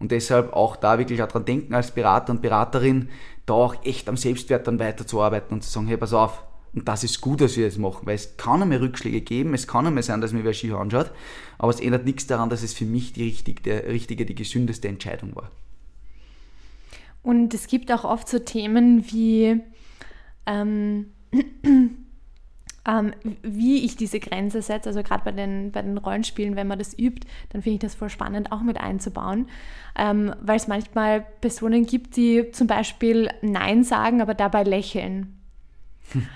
[0.00, 3.08] Und deshalb auch da wirklich auch dran denken als Berater und Beraterin,
[3.46, 6.42] da auch echt am Selbstwert dann weiterzuarbeiten und zu sagen, hey, pass auf,
[6.74, 9.68] und das ist gut, dass wir das machen, weil es kann einmal Rückschläge geben, es
[9.68, 11.10] kann einmal sein, dass mir wer schief anschaut,
[11.58, 15.36] aber es ändert nichts daran, dass es für mich die richtige, richtige die gesündeste Entscheidung
[15.36, 15.50] war.
[17.22, 19.60] Und es gibt auch oft so Themen wie,
[20.46, 21.06] ähm,
[22.86, 24.88] ähm, wie ich diese Grenze setze.
[24.88, 27.94] Also gerade bei den, bei den Rollenspielen, wenn man das übt, dann finde ich das
[27.94, 29.48] voll spannend, auch mit einzubauen.
[29.96, 35.36] Ähm, weil es manchmal Personen gibt, die zum Beispiel Nein sagen, aber dabei lächeln.
[36.12, 36.26] Hm.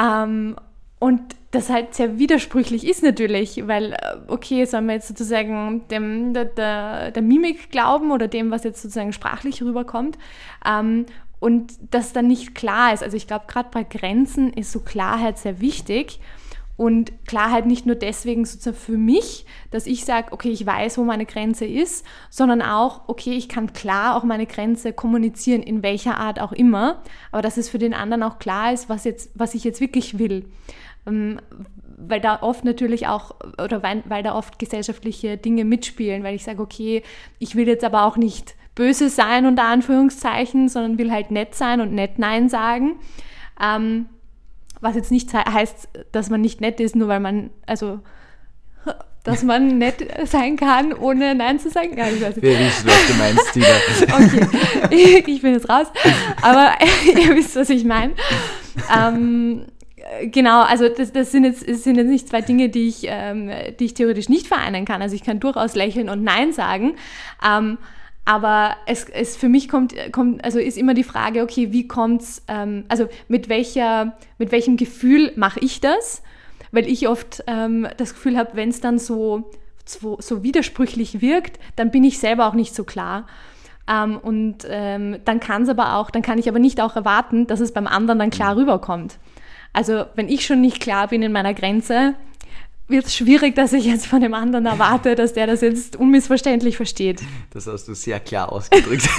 [0.00, 0.56] Ähm,
[0.98, 6.34] und das halt sehr widersprüchlich ist natürlich, weil, äh, okay, sollen wir jetzt sozusagen dem,
[6.34, 10.18] der, der, der Mimik glauben oder dem, was jetzt sozusagen sprachlich rüberkommt.
[10.64, 11.06] Ähm,
[11.40, 13.02] und das dann nicht klar ist.
[13.02, 16.20] Also ich glaube, gerade bei Grenzen ist so Klarheit sehr wichtig.
[16.76, 21.04] Und Klarheit nicht nur deswegen sozusagen für mich, dass ich sage, okay, ich weiß, wo
[21.04, 26.16] meine Grenze ist, sondern auch, okay, ich kann klar auch meine Grenze kommunizieren, in welcher
[26.16, 29.54] Art auch immer, aber dass es für den anderen auch klar ist, was, jetzt, was
[29.54, 30.46] ich jetzt wirklich will.
[31.06, 31.38] Ähm,
[31.98, 36.44] weil da oft natürlich auch, oder weil, weil da oft gesellschaftliche Dinge mitspielen, weil ich
[36.44, 37.02] sage, okay,
[37.38, 41.80] ich will jetzt aber auch nicht böse sein, unter Anführungszeichen, sondern will halt nett sein
[41.80, 42.96] und nett Nein sagen.
[43.60, 44.06] Ähm,
[44.80, 48.00] was jetzt nicht heißt, dass man nicht nett ist, nur weil man, also
[49.24, 51.96] dass man nett sein kann, ohne Nein zu sagen.
[51.96, 52.42] Ja, ich weiß nicht.
[52.42, 53.66] Wir wissen, was du meinst, Tina.
[54.86, 55.88] Okay, ich bin jetzt raus.
[56.40, 56.72] Aber
[57.06, 58.14] ihr wisst, was ich meine.
[58.96, 59.66] Ähm,
[60.22, 63.50] genau, also das, das, sind jetzt, das sind jetzt nicht zwei Dinge, die ich, ähm,
[63.78, 65.02] die ich theoretisch nicht vereinen kann.
[65.02, 66.94] Also ich kann durchaus lächeln und Nein sagen.
[67.46, 67.76] Ähm,
[68.24, 72.42] aber es, es für mich kommt, kommt, also ist immer die Frage, okay, wie kommt's,
[72.48, 76.22] ähm, also mit welcher, mit welchem Gefühl mache ich das?
[76.70, 79.50] Weil ich oft ähm, das Gefühl habe, wenn es dann so,
[79.84, 83.26] so, so, widersprüchlich wirkt, dann bin ich selber auch nicht so klar.
[83.90, 87.46] Ähm, und ähm, dann kann es aber auch, dann kann ich aber nicht auch erwarten,
[87.46, 89.18] dass es beim anderen dann klar rüberkommt.
[89.72, 92.14] Also wenn ich schon nicht klar bin in meiner Grenze,
[92.90, 96.76] wird es schwierig, dass ich jetzt von dem anderen erwarte, dass der das jetzt unmissverständlich
[96.76, 97.22] versteht.
[97.50, 99.08] Das hast du sehr klar ausgedrückt.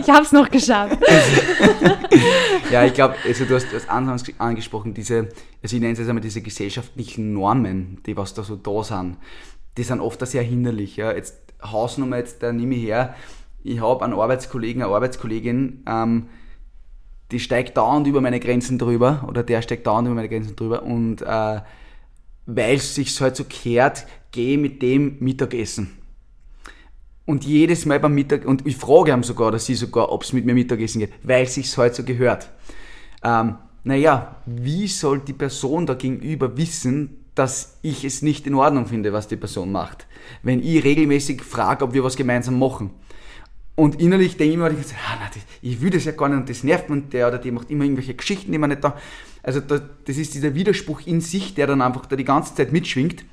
[0.00, 0.98] ich habe es noch geschafft.
[2.70, 5.28] ja, ich glaube, also du hast das anfangs angesprochen, diese,
[5.62, 9.16] also ich nenne es jetzt einmal diese gesellschaftlichen Normen, die was da so da sind,
[9.76, 10.96] die sind oft sehr hinderlich.
[10.96, 11.12] Ja.
[11.12, 13.14] Jetzt Hausnummer, jetzt da nehme ich her,
[13.62, 16.26] ich habe einen Arbeitskollegen, eine Arbeitskollegin, ähm,
[17.30, 20.82] die steigt dauernd über meine Grenzen drüber oder der steigt dauernd über meine Grenzen drüber
[20.82, 21.60] und äh,
[22.46, 25.98] weil es sich halt so kehrt, gehe mit dem Mittagessen.
[27.26, 30.32] Und jedes Mal beim Mittag, und ich frage ihm sogar, oder sie sogar, ob es
[30.32, 32.50] mit mir Mittagessen geht, weil es sich halt so gehört.
[33.22, 38.86] Ähm, naja, wie soll die Person da gegenüber wissen, dass ich es nicht in Ordnung
[38.86, 40.06] finde, was die Person macht.
[40.42, 42.90] Wenn ich regelmäßig frage, ob wir was gemeinsam machen.
[43.74, 46.62] Und innerlich denke ich mir, ah, nein, ich will das ja gar nicht und das
[46.62, 48.96] nervt und der oder die macht immer irgendwelche Geschichten, die man nicht da.
[49.44, 53.24] Also das ist dieser Widerspruch in sich, der dann einfach da die ganze Zeit mitschwingt,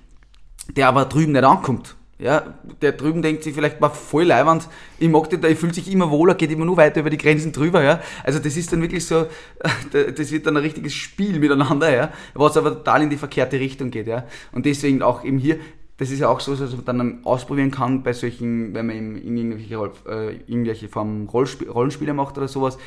[0.75, 1.95] der aber drüben nicht ankommt.
[2.19, 4.67] Ja, der drüben denkt sich vielleicht mal voll leiwand,
[4.99, 7.17] ich mag den da, ich fühle sich immer wohler, geht immer nur weiter über die
[7.17, 7.99] Grenzen drüber, ja.
[8.23, 9.25] Also das ist dann wirklich so,
[9.91, 13.89] das wird dann ein richtiges Spiel miteinander, ja, was aber total in die verkehrte Richtung
[13.89, 14.27] geht, ja.
[14.51, 15.57] Und deswegen auch eben hier,
[15.97, 19.37] das ist ja auch so, dass man dann ausprobieren kann bei solchen, wenn man in
[19.37, 22.77] irgendwelche, äh, irgendwelche Form Rollspiel, Rollenspiele macht oder sowas,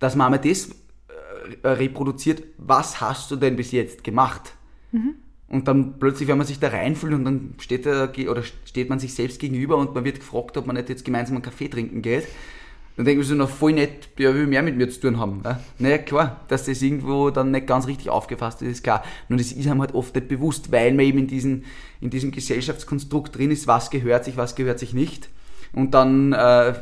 [0.00, 0.70] dass man einmal das
[1.64, 4.54] reproduziert, was hast du denn bis jetzt gemacht?
[4.92, 5.14] Mhm.
[5.48, 9.00] Und dann plötzlich, wenn man sich da reinfühlt und dann steht, da, oder steht man
[9.00, 12.02] sich selbst gegenüber und man wird gefragt, ob man nicht jetzt gemeinsam einen Kaffee trinken
[12.02, 12.28] geht,
[12.96, 15.40] dann denke ich so, noch voll nett, der will mehr mit mir zu tun haben.
[15.42, 15.58] Ne?
[15.78, 19.02] Naja, klar, dass das irgendwo dann nicht ganz richtig aufgefasst ist, ist klar.
[19.28, 21.64] Nur das ist einem halt oft nicht bewusst, weil man eben in, diesen,
[22.00, 25.30] in diesem Gesellschaftskonstrukt drin ist, was gehört sich, was gehört sich nicht.
[25.72, 26.74] Und dann äh,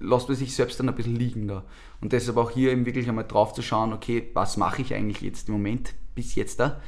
[0.00, 1.64] lässt man sich selbst dann ein bisschen liegen da.
[2.00, 5.22] Und deshalb auch hier eben wirklich einmal drauf zu schauen, okay, was mache ich eigentlich
[5.22, 6.80] jetzt im Moment bis jetzt da?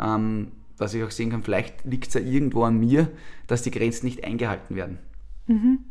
[0.00, 3.08] Ähm, dass ich auch sehen kann, vielleicht liegt es ja irgendwo an mir,
[3.46, 4.98] dass die Grenzen nicht eingehalten werden.
[5.46, 5.84] Mhm.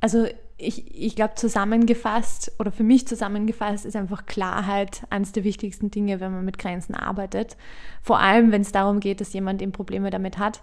[0.00, 0.26] Also
[0.56, 6.20] ich, ich glaube zusammengefasst oder für mich zusammengefasst ist einfach Klarheit eines der wichtigsten Dinge,
[6.20, 7.56] wenn man mit Grenzen arbeitet.
[8.00, 10.62] Vor allem, wenn es darum geht, dass jemand eben Probleme damit hat,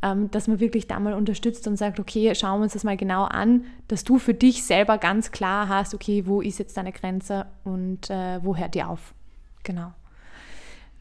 [0.00, 3.24] dass man wirklich da mal unterstützt und sagt, okay, schauen wir uns das mal genau
[3.24, 7.46] an, dass du für dich selber ganz klar hast, okay, wo ist jetzt deine Grenze
[7.64, 9.12] und äh, wo hört die auf.
[9.64, 9.92] Genau.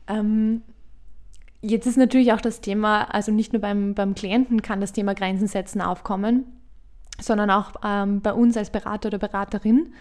[0.07, 0.63] Ähm,
[1.61, 5.15] Jetzt ist natürlich auch das Thema, also nicht nur beim, beim Klienten kann das Thema
[5.15, 6.45] Grenzen setzen aufkommen,
[7.19, 9.93] sondern auch ähm, bei uns als Berater oder Beraterin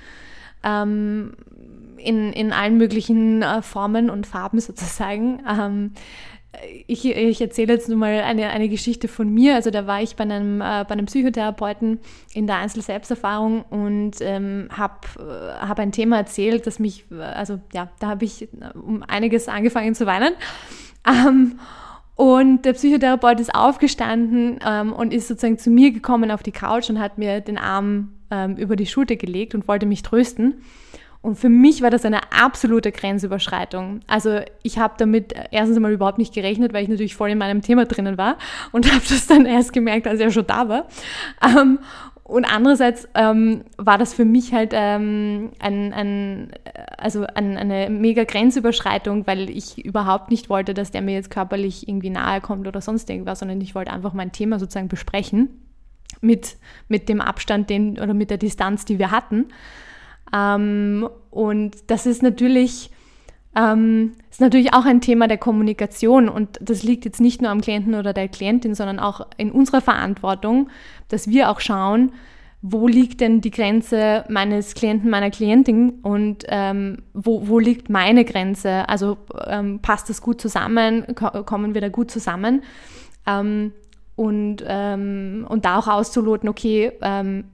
[0.62, 1.35] ähm,
[1.96, 5.42] in, in allen möglichen äh, Formen und Farben sozusagen.
[5.48, 5.92] Ähm,
[6.87, 9.55] ich, ich erzähle jetzt nur mal eine, eine Geschichte von mir.
[9.55, 11.99] Also da war ich bei einem, äh, bei einem Psychotherapeuten
[12.35, 17.61] in der Einzelselbsterfahrung und ähm, habe äh, hab ein Thema erzählt, das mich, äh, also
[17.73, 20.35] ja, da habe ich um einiges angefangen zu weinen.
[21.09, 21.61] Ähm,
[22.16, 26.90] und der Psychotherapeut ist aufgestanden ähm, und ist sozusagen zu mir gekommen auf die Couch
[26.90, 30.55] und hat mir den Arm ähm, über die Schulter gelegt und wollte mich trösten.
[31.27, 33.99] Und für mich war das eine absolute Grenzüberschreitung.
[34.07, 37.62] Also ich habe damit erstens einmal überhaupt nicht gerechnet, weil ich natürlich voll in meinem
[37.62, 38.39] Thema drinnen war
[38.71, 40.87] und habe das dann erst gemerkt, als er schon da war.
[41.45, 41.81] Ähm,
[42.23, 46.53] und andererseits ähm, war das für mich halt ähm, ein, ein,
[46.97, 51.89] also ein, eine mega Grenzüberschreitung, weil ich überhaupt nicht wollte, dass der mir jetzt körperlich
[51.89, 55.49] irgendwie nahe kommt oder sonst irgendwas, sondern ich wollte einfach mein Thema sozusagen besprechen
[56.21, 59.47] mit, mit dem Abstand den, oder mit der Distanz, die wir hatten.
[60.35, 62.91] Ähm, und das ist natürlich
[63.57, 67.62] ähm, ist natürlich auch ein Thema der Kommunikation und das liegt jetzt nicht nur am
[67.62, 70.69] Klienten oder der Klientin, sondern auch in unserer Verantwortung,
[71.09, 72.12] dass wir auch schauen,
[72.61, 78.25] wo liegt denn die Grenze meines Klienten, meiner Klientin und ähm, wo, wo liegt meine
[78.25, 78.89] Grenze?
[78.89, 81.07] Also ähm, passt das gut zusammen?
[81.15, 82.62] Kommen wir da gut zusammen?
[83.27, 83.73] Ähm,
[84.16, 87.44] und, ähm, und da auch auszuloten, okay, ähm,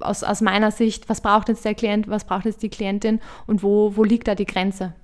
[0.00, 3.62] aus, aus meiner Sicht, was braucht jetzt der Klient, was braucht jetzt die Klientin und
[3.62, 4.94] wo, wo liegt da die Grenze?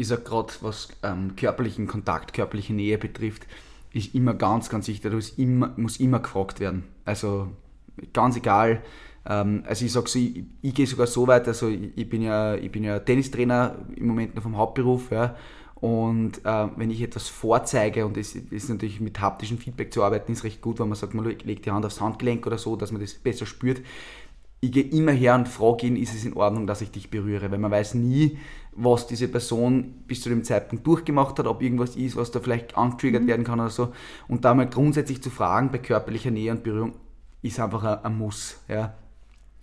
[0.00, 3.46] ich sage gerade, was ähm, körperlichen Kontakt, körperliche Nähe betrifft,
[3.92, 5.12] ist immer ganz, ganz wichtig.
[5.12, 6.84] Das immer, muss immer gefragt werden.
[7.04, 7.48] Also
[8.14, 8.82] ganz egal.
[9.26, 12.22] Ähm, also ich sage so, ich, ich gehe sogar so weit, also ich, ich, bin
[12.22, 15.36] ja, ich bin ja Tennistrainer im Moment noch vom Hauptberuf, ja.
[15.80, 20.32] Und äh, wenn ich etwas vorzeige, und es ist natürlich mit haptischem Feedback zu arbeiten,
[20.32, 22.92] ist recht gut, wenn man sagt, man legt die Hand aufs Handgelenk oder so, dass
[22.92, 23.80] man das besser spürt.
[24.60, 27.50] Ich gehe immer her und frage ihn, ist es in Ordnung, dass ich dich berühre,
[27.50, 28.36] weil man weiß nie,
[28.72, 32.76] was diese Person bis zu dem Zeitpunkt durchgemacht hat, ob irgendwas ist, was da vielleicht
[32.76, 33.28] angetriggert mhm.
[33.28, 33.92] werden kann oder so.
[34.28, 36.92] Und da mal grundsätzlich zu fragen bei körperlicher Nähe und Berührung
[37.40, 38.58] ist einfach ein, ein Muss.
[38.68, 38.94] Ja.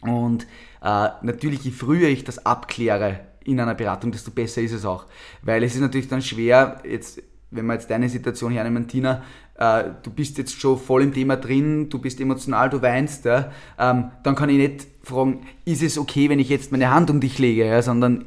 [0.02, 0.46] Und
[0.82, 5.06] äh, natürlich, je früher ich das abkläre in einer Beratung, desto besser ist es auch.
[5.42, 9.24] Weil es ist natürlich dann schwer, jetzt, wenn wir jetzt deine Situation hernehmen, Tina,
[9.58, 13.52] äh, du bist jetzt schon voll im Thema drin, du bist emotional, du weinst, ja,
[13.80, 17.20] ähm, dann kann ich nicht fragen, ist es okay, wenn ich jetzt meine Hand um
[17.20, 18.26] dich lege, ja, sondern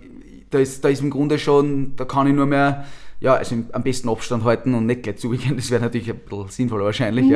[0.51, 2.85] da ist, da ist im Grunde schon, da kann ich nur mehr,
[3.21, 6.49] ja, also am besten Abstand halten und nicht gleich zugehen, das wäre natürlich ein bisschen
[6.49, 7.33] sinnvoller wahrscheinlich, mhm.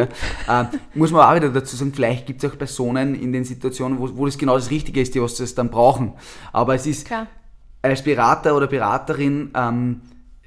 [0.48, 0.62] ja.
[0.62, 3.98] Äh, muss man auch wieder dazu sagen, vielleicht gibt es auch Personen in den Situationen,
[3.98, 6.14] wo, wo das genau das Richtige ist, die was das dann brauchen.
[6.52, 7.28] Aber es ist, Klar.
[7.84, 10.00] Als Berater oder Beraterin, ähm,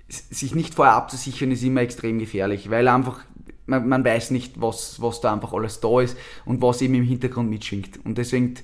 [0.09, 3.19] sich nicht vorher abzusichern, ist immer extrem gefährlich, weil einfach
[3.67, 7.03] man, man, weiß nicht, was, was da einfach alles da ist und was eben im
[7.03, 8.03] Hintergrund mitschwingt.
[8.05, 8.55] Und deswegen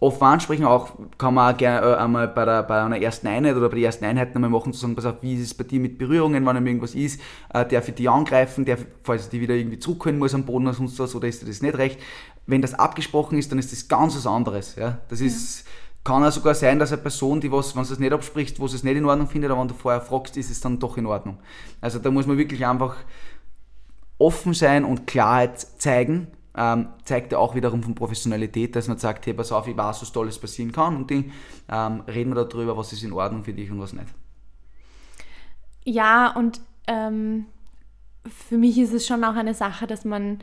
[0.00, 3.54] offen ansprechen, auch kann man auch gerne äh, einmal bei, der, bei einer ersten Einheit
[3.54, 5.64] oder bei der ersten Einheit einmal machen, zu sagen, pass auf, wie ist es bei
[5.64, 7.20] dir mit Berührungen, wenn irgendwas ist,
[7.52, 10.66] äh, darf ich die angreifen, darf, falls ich die wieder irgendwie zurückholen muss am Boden
[10.66, 12.00] oder sonst was, oder ist dir das nicht recht.
[12.46, 14.74] Wenn das abgesprochen ist, dann ist das ganz was anderes.
[14.76, 14.98] Ja?
[15.08, 15.70] Das ist, ja.
[16.04, 18.66] Kann auch sogar sein, dass eine Person, die was, wenn sie es nicht abspricht, wo
[18.66, 20.96] sie es nicht in Ordnung findet, aber wenn du vorher fragst, ist es dann doch
[20.96, 21.38] in Ordnung.
[21.80, 22.96] Also da muss man wirklich einfach
[24.18, 29.26] offen sein und Klarheit zeigen ähm, zeigt ja auch wiederum von Professionalität, dass man sagt,
[29.26, 31.30] hey, pass auf, ich weiß, was Tolles passieren kann und die
[31.68, 34.08] ähm, reden wir darüber, was ist in Ordnung für dich und was nicht.
[35.84, 37.46] Ja, und ähm,
[38.26, 40.40] für mich ist es schon auch eine Sache, dass man,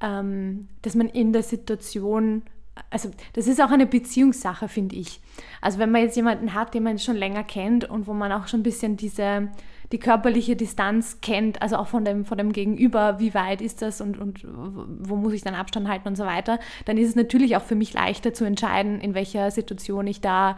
[0.00, 2.42] ähm, dass man in der Situation
[2.90, 5.20] also das ist auch eine Beziehungssache, finde ich.
[5.60, 8.48] Also wenn man jetzt jemanden hat, den man schon länger kennt und wo man auch
[8.48, 9.48] schon ein bisschen diese,
[9.92, 14.00] die körperliche Distanz kennt, also auch von dem, von dem Gegenüber, wie weit ist das
[14.00, 17.56] und, und wo muss ich dann Abstand halten und so weiter, dann ist es natürlich
[17.56, 20.56] auch für mich leichter zu entscheiden, in welcher Situation ich da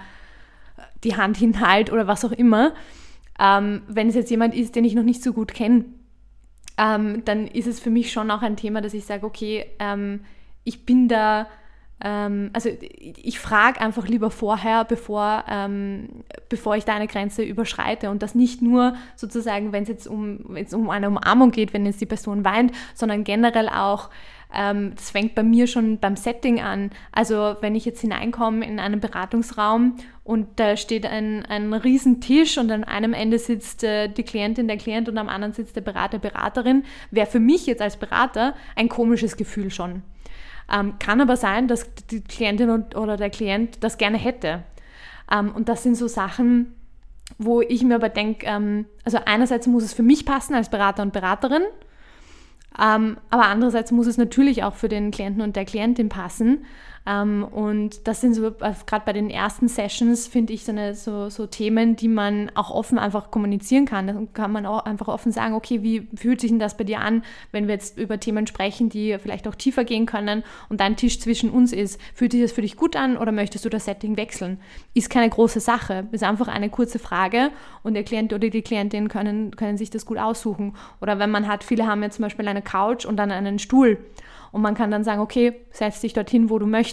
[1.04, 2.74] die Hand hinhalte oder was auch immer.
[3.38, 5.84] Ähm, wenn es jetzt jemand ist, den ich noch nicht so gut kenne,
[6.76, 10.20] ähm, dann ist es für mich schon auch ein Thema, dass ich sage, okay, ähm,
[10.64, 11.46] ich bin da
[12.02, 16.08] ähm, also ich frage einfach lieber vorher, bevor, ähm,
[16.48, 20.56] bevor ich da eine Grenze überschreite und das nicht nur sozusagen, wenn es jetzt um,
[20.56, 24.08] jetzt um eine Umarmung geht, wenn jetzt die Person weint, sondern generell auch,
[24.52, 26.90] ähm, das fängt bei mir schon beim Setting an.
[27.12, 32.70] Also wenn ich jetzt hineinkomme in einen Beratungsraum und da steht ein, ein Riesentisch und
[32.70, 36.18] an einem Ende sitzt äh, die Klientin, der Klient und am anderen sitzt der Berater,
[36.18, 40.02] Beraterin, wäre für mich jetzt als Berater ein komisches Gefühl schon.
[40.72, 44.62] Ähm, kann aber sein, dass die Klientin oder der Klient das gerne hätte.
[45.30, 46.74] Ähm, und das sind so Sachen,
[47.38, 51.02] wo ich mir aber denke, ähm, also einerseits muss es für mich passen als Berater
[51.02, 51.62] und Beraterin,
[52.80, 56.64] ähm, aber andererseits muss es natürlich auch für den Klienten und der Klientin passen.
[57.06, 60.94] Ähm, und das sind so, äh, gerade bei den ersten Sessions, finde ich, so, eine,
[60.94, 64.06] so, so, Themen, die man auch offen einfach kommunizieren kann.
[64.06, 67.00] Da kann man auch einfach offen sagen, okay, wie fühlt sich denn das bei dir
[67.00, 70.96] an, wenn wir jetzt über Themen sprechen, die vielleicht auch tiefer gehen können und dein
[70.96, 71.98] Tisch zwischen uns ist.
[72.14, 74.60] Fühlt sich das für dich gut an oder möchtest du das Setting wechseln?
[74.92, 77.50] Ist keine große Sache, ist einfach eine kurze Frage
[77.82, 80.74] und der Klient oder die Klientin können, können sich das gut aussuchen.
[81.00, 83.98] Oder wenn man hat, viele haben ja zum Beispiel eine Couch und dann einen Stuhl
[84.52, 86.89] und man kann dann sagen, okay, setz dich dorthin, wo du möchtest.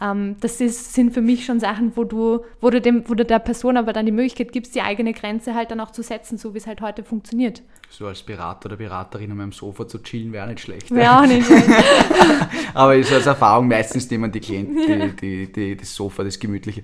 [0.00, 3.24] Ähm, das ist, sind für mich schon Sachen, wo du, wo, du dem, wo du
[3.24, 6.38] der Person aber dann die Möglichkeit gibst, die eigene Grenze halt dann auch zu setzen,
[6.38, 7.62] so wie es halt heute funktioniert.
[7.90, 10.90] So als Berater oder Beraterin an meinem Sofa zu chillen, wäre nicht schlecht.
[10.90, 11.46] Wäre auch nicht
[12.74, 16.82] aber ist als Erfahrung, meistens nehmen die Klienten die, die, die, das Sofa, das Gemütliche.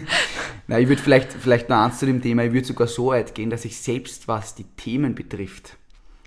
[0.66, 3.34] Na, ich würde vielleicht, vielleicht noch eins zu dem Thema, ich würde sogar so weit
[3.34, 5.76] gehen, dass ich selbst, was die Themen betrifft,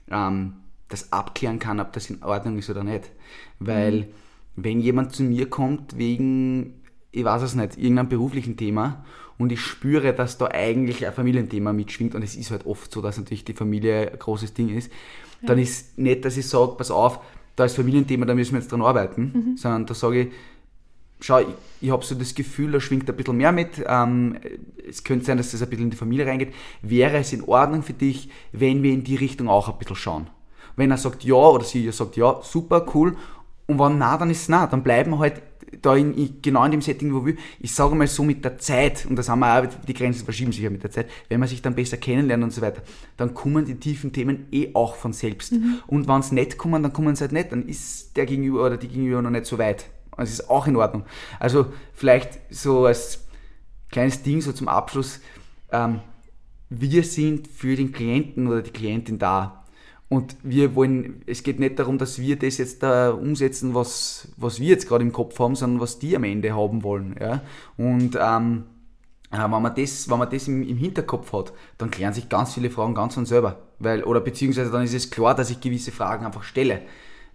[0.10, 0.54] ähm,
[0.88, 3.12] das abklären kann, ob das in Ordnung ist oder nicht.
[3.60, 4.06] Weil mhm.
[4.55, 9.05] Wenn jemand zu mir kommt wegen, ich weiß es nicht, irgendeinem beruflichen Thema
[9.37, 13.01] und ich spüre, dass da eigentlich ein Familienthema mitschwingt und es ist halt oft so,
[13.01, 14.91] dass natürlich die Familie ein großes Ding ist,
[15.41, 15.47] ja.
[15.47, 17.19] dann ist nicht, dass ich sage, pass auf,
[17.55, 19.57] da ist Familienthema, da müssen wir jetzt dran arbeiten, mhm.
[19.57, 20.27] sondern da sage ich,
[21.19, 21.47] schau, ich,
[21.81, 23.83] ich habe so das Gefühl, da schwingt ein bisschen mehr mit.
[23.87, 24.37] Ähm,
[24.87, 26.53] es könnte sein, dass das ein bisschen in die Familie reingeht.
[26.81, 30.27] Wäre es in Ordnung für dich, wenn wir in die Richtung auch ein bisschen schauen?
[30.75, 33.15] Wenn er sagt ja oder sie sagt ja, super, cool.
[33.67, 34.67] Und wenn nein, dann ist es nein.
[34.69, 35.41] Dann bleiben wir halt
[35.82, 39.06] da in, genau in dem Setting, wo wir, ich sage mal so mit der Zeit,
[39.06, 41.49] und das haben wir auch, die Grenzen verschieben sich ja mit der Zeit, wenn man
[41.49, 42.82] sich dann besser kennenlernt und so weiter,
[43.17, 45.54] dann kommen die tiefen Themen eh auch von selbst.
[45.54, 45.80] Mhm.
[45.88, 48.78] Und wenn es nicht kommen, dann kommen sie halt nicht, dann ist der Gegenüber oder
[48.78, 49.86] die Gegenüber noch nicht so weit.
[50.17, 51.04] Das ist auch in Ordnung.
[51.39, 53.25] Also vielleicht so als
[53.91, 55.19] kleines Ding so zum Abschluss,
[55.71, 55.99] ähm,
[56.69, 59.64] wir sind für den Klienten oder die Klientin da.
[60.07, 64.59] Und wir wollen, es geht nicht darum, dass wir das jetzt da umsetzen, was, was
[64.59, 67.15] wir jetzt gerade im Kopf haben, sondern was die am Ende haben wollen.
[67.19, 67.41] Ja?
[67.75, 68.65] Und ähm,
[69.31, 72.53] äh, wenn man das, wenn man das im, im, Hinterkopf hat, dann klären sich ganz
[72.53, 73.63] viele Fragen ganz von selber.
[73.79, 76.81] Weil, oder beziehungsweise dann ist es klar, dass ich gewisse Fragen einfach stelle.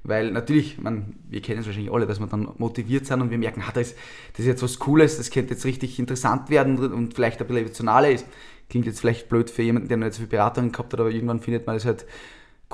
[0.03, 3.37] Weil natürlich, man, wir kennen es wahrscheinlich alle, dass wir dann motiviert sind und wir
[3.37, 3.95] merken, ah, das,
[4.33, 7.65] das ist jetzt was Cooles, das könnte jetzt richtig interessant werden und vielleicht ein bisschen
[7.65, 8.27] emotionaler ist.
[8.71, 11.11] Klingt jetzt vielleicht blöd für jemanden, der noch nicht so viel Beratung gehabt hat, aber
[11.11, 12.07] irgendwann findet man das halt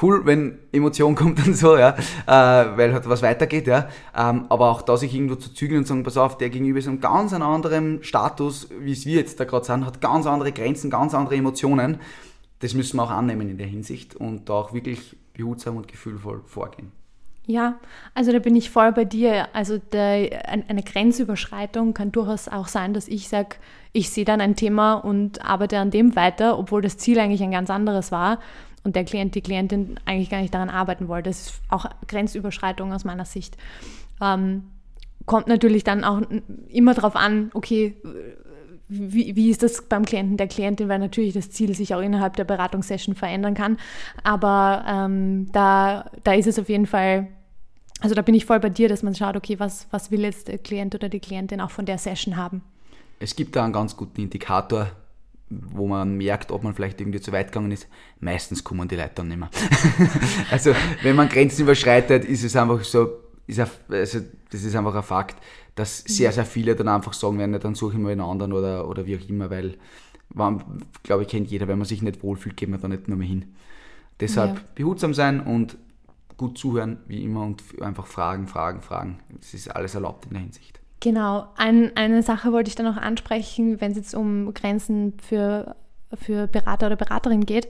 [0.01, 3.89] cool, wenn Emotion kommt und so, ja, äh, weil halt was weitergeht, ja.
[4.17, 6.87] Ähm, aber auch da sich irgendwo zu zügeln und sagen, pass auf, der Gegenüber ist
[6.87, 10.53] in einem ganz anderen Status, wie es wir jetzt da gerade sind, hat ganz andere
[10.53, 12.01] Grenzen, ganz andere Emotionen.
[12.61, 16.43] Das müssen wir auch annehmen in der Hinsicht und da auch wirklich behutsam und gefühlvoll
[16.47, 16.93] vorgehen.
[17.49, 17.79] Ja,
[18.13, 19.49] also da bin ich voll bei dir.
[19.55, 23.57] Also der, eine Grenzüberschreitung kann durchaus auch sein, dass ich sage,
[23.93, 27.53] ich sehe dann ein Thema und arbeite an dem weiter, obwohl das Ziel eigentlich ein
[27.53, 28.41] ganz anderes war
[28.87, 31.29] und der Klient, die Klientin eigentlich gar nicht daran arbeiten wollte.
[31.31, 33.57] Das ist auch Grenzüberschreitung aus meiner Sicht.
[34.23, 34.63] Ähm,
[35.27, 36.23] kommt natürlich dann auch
[36.69, 37.97] immer darauf an, okay,
[38.89, 42.37] wie, wie ist das beim Klienten, der Klientin, weil natürlich das Ziel sich auch innerhalb
[42.37, 43.77] der Beratungssession verändern kann.
[44.23, 47.27] Aber ähm, da, da ist es auf jeden Fall,
[48.01, 50.47] also da bin ich voll bei dir, dass man schaut, okay, was, was will jetzt
[50.47, 52.63] der Klient oder die Klientin auch von der Session haben.
[53.19, 54.93] Es gibt da einen ganz guten Indikator,
[55.49, 57.89] wo man merkt, ob man vielleicht irgendwie zu weit gegangen ist.
[58.21, 59.51] Meistens kommen die Leute dann nicht mehr.
[60.51, 63.09] also wenn man Grenzen überschreitet, ist es einfach so,
[63.47, 64.21] ist ein, also
[64.51, 65.37] das ist einfach ein Fakt,
[65.77, 68.89] dass sehr, sehr viele dann einfach sagen werden, dann suche ich mal einen anderen oder,
[68.89, 69.77] oder wie auch immer, weil,
[71.03, 73.29] glaube ich, kennt jeder, wenn man sich nicht wohlfühlt, geht man da nicht nur mehr
[73.29, 73.55] hin.
[74.19, 74.65] Deshalb ja.
[74.75, 75.77] behutsam sein und
[76.37, 79.19] gut zuhören, wie immer, und einfach fragen, fragen, fragen.
[79.41, 80.81] Es ist alles erlaubt in der Hinsicht.
[81.01, 81.49] Genau.
[81.57, 85.77] Ein, eine Sache wollte ich dann noch ansprechen, wenn es jetzt um Grenzen für,
[86.15, 87.69] für Berater oder Beraterin geht,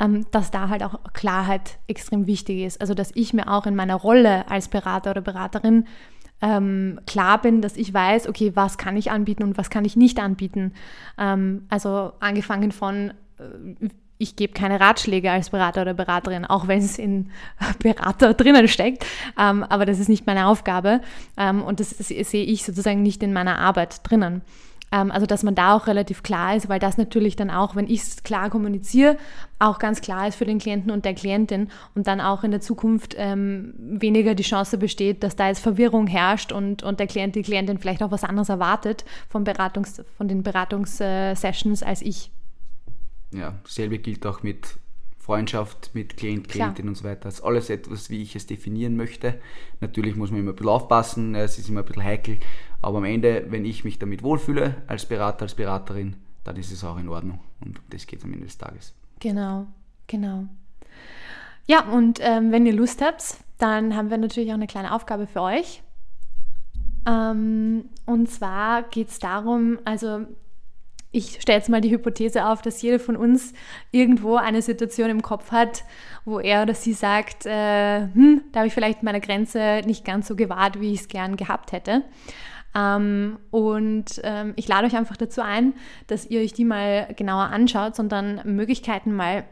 [0.00, 2.80] ähm, dass da halt auch Klarheit extrem wichtig ist.
[2.80, 5.86] Also, dass ich mir auch in meiner Rolle als Berater oder Beraterin
[6.40, 9.96] ähm, klar bin, dass ich weiß, okay, was kann ich anbieten und was kann ich
[9.96, 10.72] nicht anbieten.
[11.18, 16.78] Ähm, also angefangen von, äh, ich gebe keine Ratschläge als Berater oder Beraterin, auch wenn
[16.78, 17.30] es in
[17.78, 19.06] Berater drinnen steckt,
[19.38, 21.00] ähm, aber das ist nicht meine Aufgabe
[21.36, 24.42] ähm, und das, das sehe ich sozusagen nicht in meiner Arbeit drinnen.
[24.90, 27.88] Ähm, also dass man da auch relativ klar ist, weil das natürlich dann auch, wenn
[27.88, 29.18] ich es klar kommuniziere,
[29.58, 32.60] auch ganz klar ist für den Klienten und der Klientin und dann auch in der
[32.60, 37.34] Zukunft ähm, weniger die Chance besteht, dass da jetzt Verwirrung herrscht und, und der Klient,
[37.34, 42.30] die Klientin vielleicht auch was anderes erwartet von, Beratungs-, von den Beratungssessions als ich.
[43.32, 44.78] Ja, selbe gilt auch mit
[45.28, 46.88] Freundschaft mit Klient, Klientin Klar.
[46.88, 47.24] und so weiter.
[47.24, 49.38] Das ist alles etwas, wie ich es definieren möchte.
[49.80, 52.38] Natürlich muss man immer ein bisschen aufpassen, es ist immer ein bisschen heikel,
[52.80, 56.82] aber am Ende, wenn ich mich damit wohlfühle, als Berater, als Beraterin, dann ist es
[56.82, 57.40] auch in Ordnung.
[57.60, 58.94] Und das geht am Ende des Tages.
[59.20, 59.66] Genau,
[60.06, 60.46] genau.
[61.66, 65.26] Ja, und ähm, wenn ihr Lust habt, dann haben wir natürlich auch eine kleine Aufgabe
[65.26, 65.82] für euch.
[67.06, 70.26] Ähm, und zwar geht es darum, also
[71.10, 73.54] ich stelle jetzt mal die Hypothese auf, dass jeder von uns
[73.92, 75.84] irgendwo eine Situation im Kopf hat,
[76.24, 80.28] wo er oder sie sagt, äh, hm, da habe ich vielleicht meine Grenze nicht ganz
[80.28, 82.02] so gewahrt, wie ich es gern gehabt hätte.
[82.74, 85.72] Ähm, und ähm, ich lade euch einfach dazu ein,
[86.06, 89.44] dass ihr euch die mal genauer anschaut, sondern Möglichkeiten mal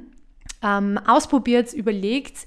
[0.62, 2.46] ähm, ausprobiert, überlegt,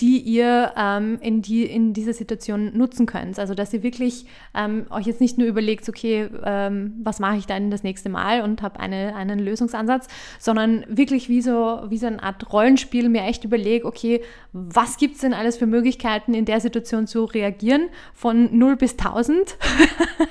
[0.00, 3.38] die ihr ähm, in, die, in dieser Situation nutzen könnt.
[3.38, 7.46] Also dass ihr wirklich ähm, euch jetzt nicht nur überlegt, okay, ähm, was mache ich
[7.46, 10.06] dann das nächste Mal und habe eine, einen Lösungsansatz,
[10.38, 14.22] sondern wirklich wie so, wie so eine Art Rollenspiel mir echt überlege, okay,
[14.52, 18.92] was gibt es denn alles für Möglichkeiten in der Situation zu reagieren, von 0 bis
[18.92, 19.56] 1000.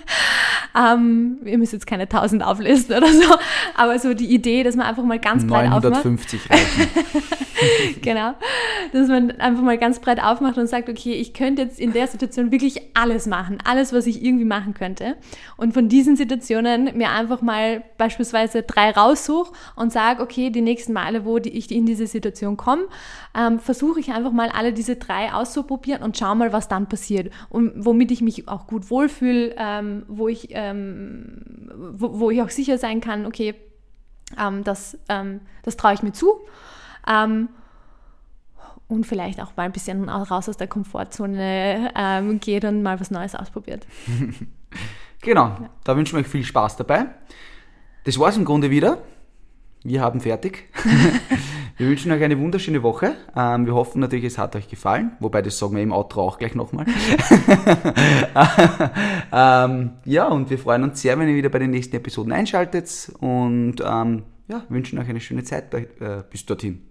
[0.78, 3.36] ähm, ihr müsst jetzt keine 1000 auflisten oder so,
[3.76, 6.78] aber so die Idee, dass man einfach mal ganz breit 950 aufmacht.
[6.78, 7.38] 950
[8.02, 8.34] genau,
[8.94, 11.92] dass man einfach einfach mal ganz breit aufmacht und sagt, okay, ich könnte jetzt in
[11.92, 15.16] der Situation wirklich alles machen, alles, was ich irgendwie machen könnte.
[15.58, 20.94] Und von diesen Situationen mir einfach mal beispielsweise drei raussuche und sage, okay, die nächsten
[20.94, 22.84] Male, wo ich in diese Situation komme,
[23.36, 27.34] ähm, versuche ich einfach mal alle diese drei auszuprobieren und schau mal, was dann passiert.
[27.50, 31.42] Und womit ich mich auch gut wohlfühle, ähm, wo, ich, ähm,
[31.74, 33.56] wo, wo, ich auch sicher sein kann, okay,
[34.40, 36.42] ähm, das, ähm, das traue ich mir zu.
[37.10, 37.50] Ähm,
[38.88, 43.12] und vielleicht auch mal ein bisschen raus aus der Komfortzone ähm, geht und mal was
[43.12, 43.86] Neues ausprobiert.
[45.22, 45.70] genau, ja.
[45.84, 47.08] da wünschen wir euch viel Spaß dabei.
[48.06, 49.00] Das war es im Grunde wieder.
[49.84, 50.70] Wir haben fertig.
[51.78, 53.16] wir wünschen euch eine wunderschöne Woche.
[53.36, 55.12] Ähm, wir hoffen natürlich, es hat euch gefallen.
[55.20, 56.86] Wobei, das sagen wir im Outro auch gleich nochmal.
[59.32, 63.12] ähm, ja, und wir freuen uns sehr, wenn ihr wieder bei den nächsten Episoden einschaltet.
[63.20, 66.82] Und ähm, ja, wünschen euch eine schöne Zeit äh, bis dorthin.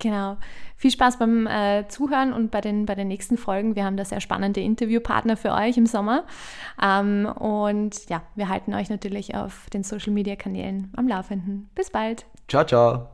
[0.00, 0.38] Genau.
[0.76, 3.76] Viel Spaß beim äh, Zuhören und bei den, bei den nächsten Folgen.
[3.76, 6.24] Wir haben da sehr spannende Interviewpartner für euch im Sommer.
[6.82, 11.68] Ähm, und ja, wir halten euch natürlich auf den Social Media Kanälen am Laufenden.
[11.74, 12.24] Bis bald.
[12.48, 13.08] Ciao, ciao.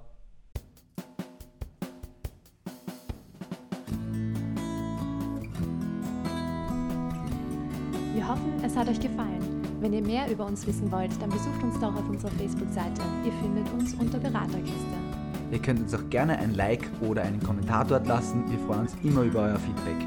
[8.14, 9.42] Wir hoffen, es hat euch gefallen.
[9.80, 13.02] Wenn ihr mehr über uns wissen wollt, dann besucht uns doch auf unserer Facebook-Seite.
[13.24, 15.05] Ihr findet uns unter Beraterkiste.
[15.52, 18.44] Ihr könnt uns auch gerne ein Like oder einen Kommentar dort lassen.
[18.50, 20.06] Wir freuen uns immer über euer Feedback.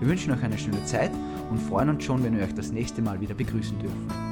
[0.00, 1.10] Wir wünschen euch eine schöne Zeit
[1.50, 4.31] und freuen uns schon, wenn wir euch das nächste Mal wieder begrüßen dürfen.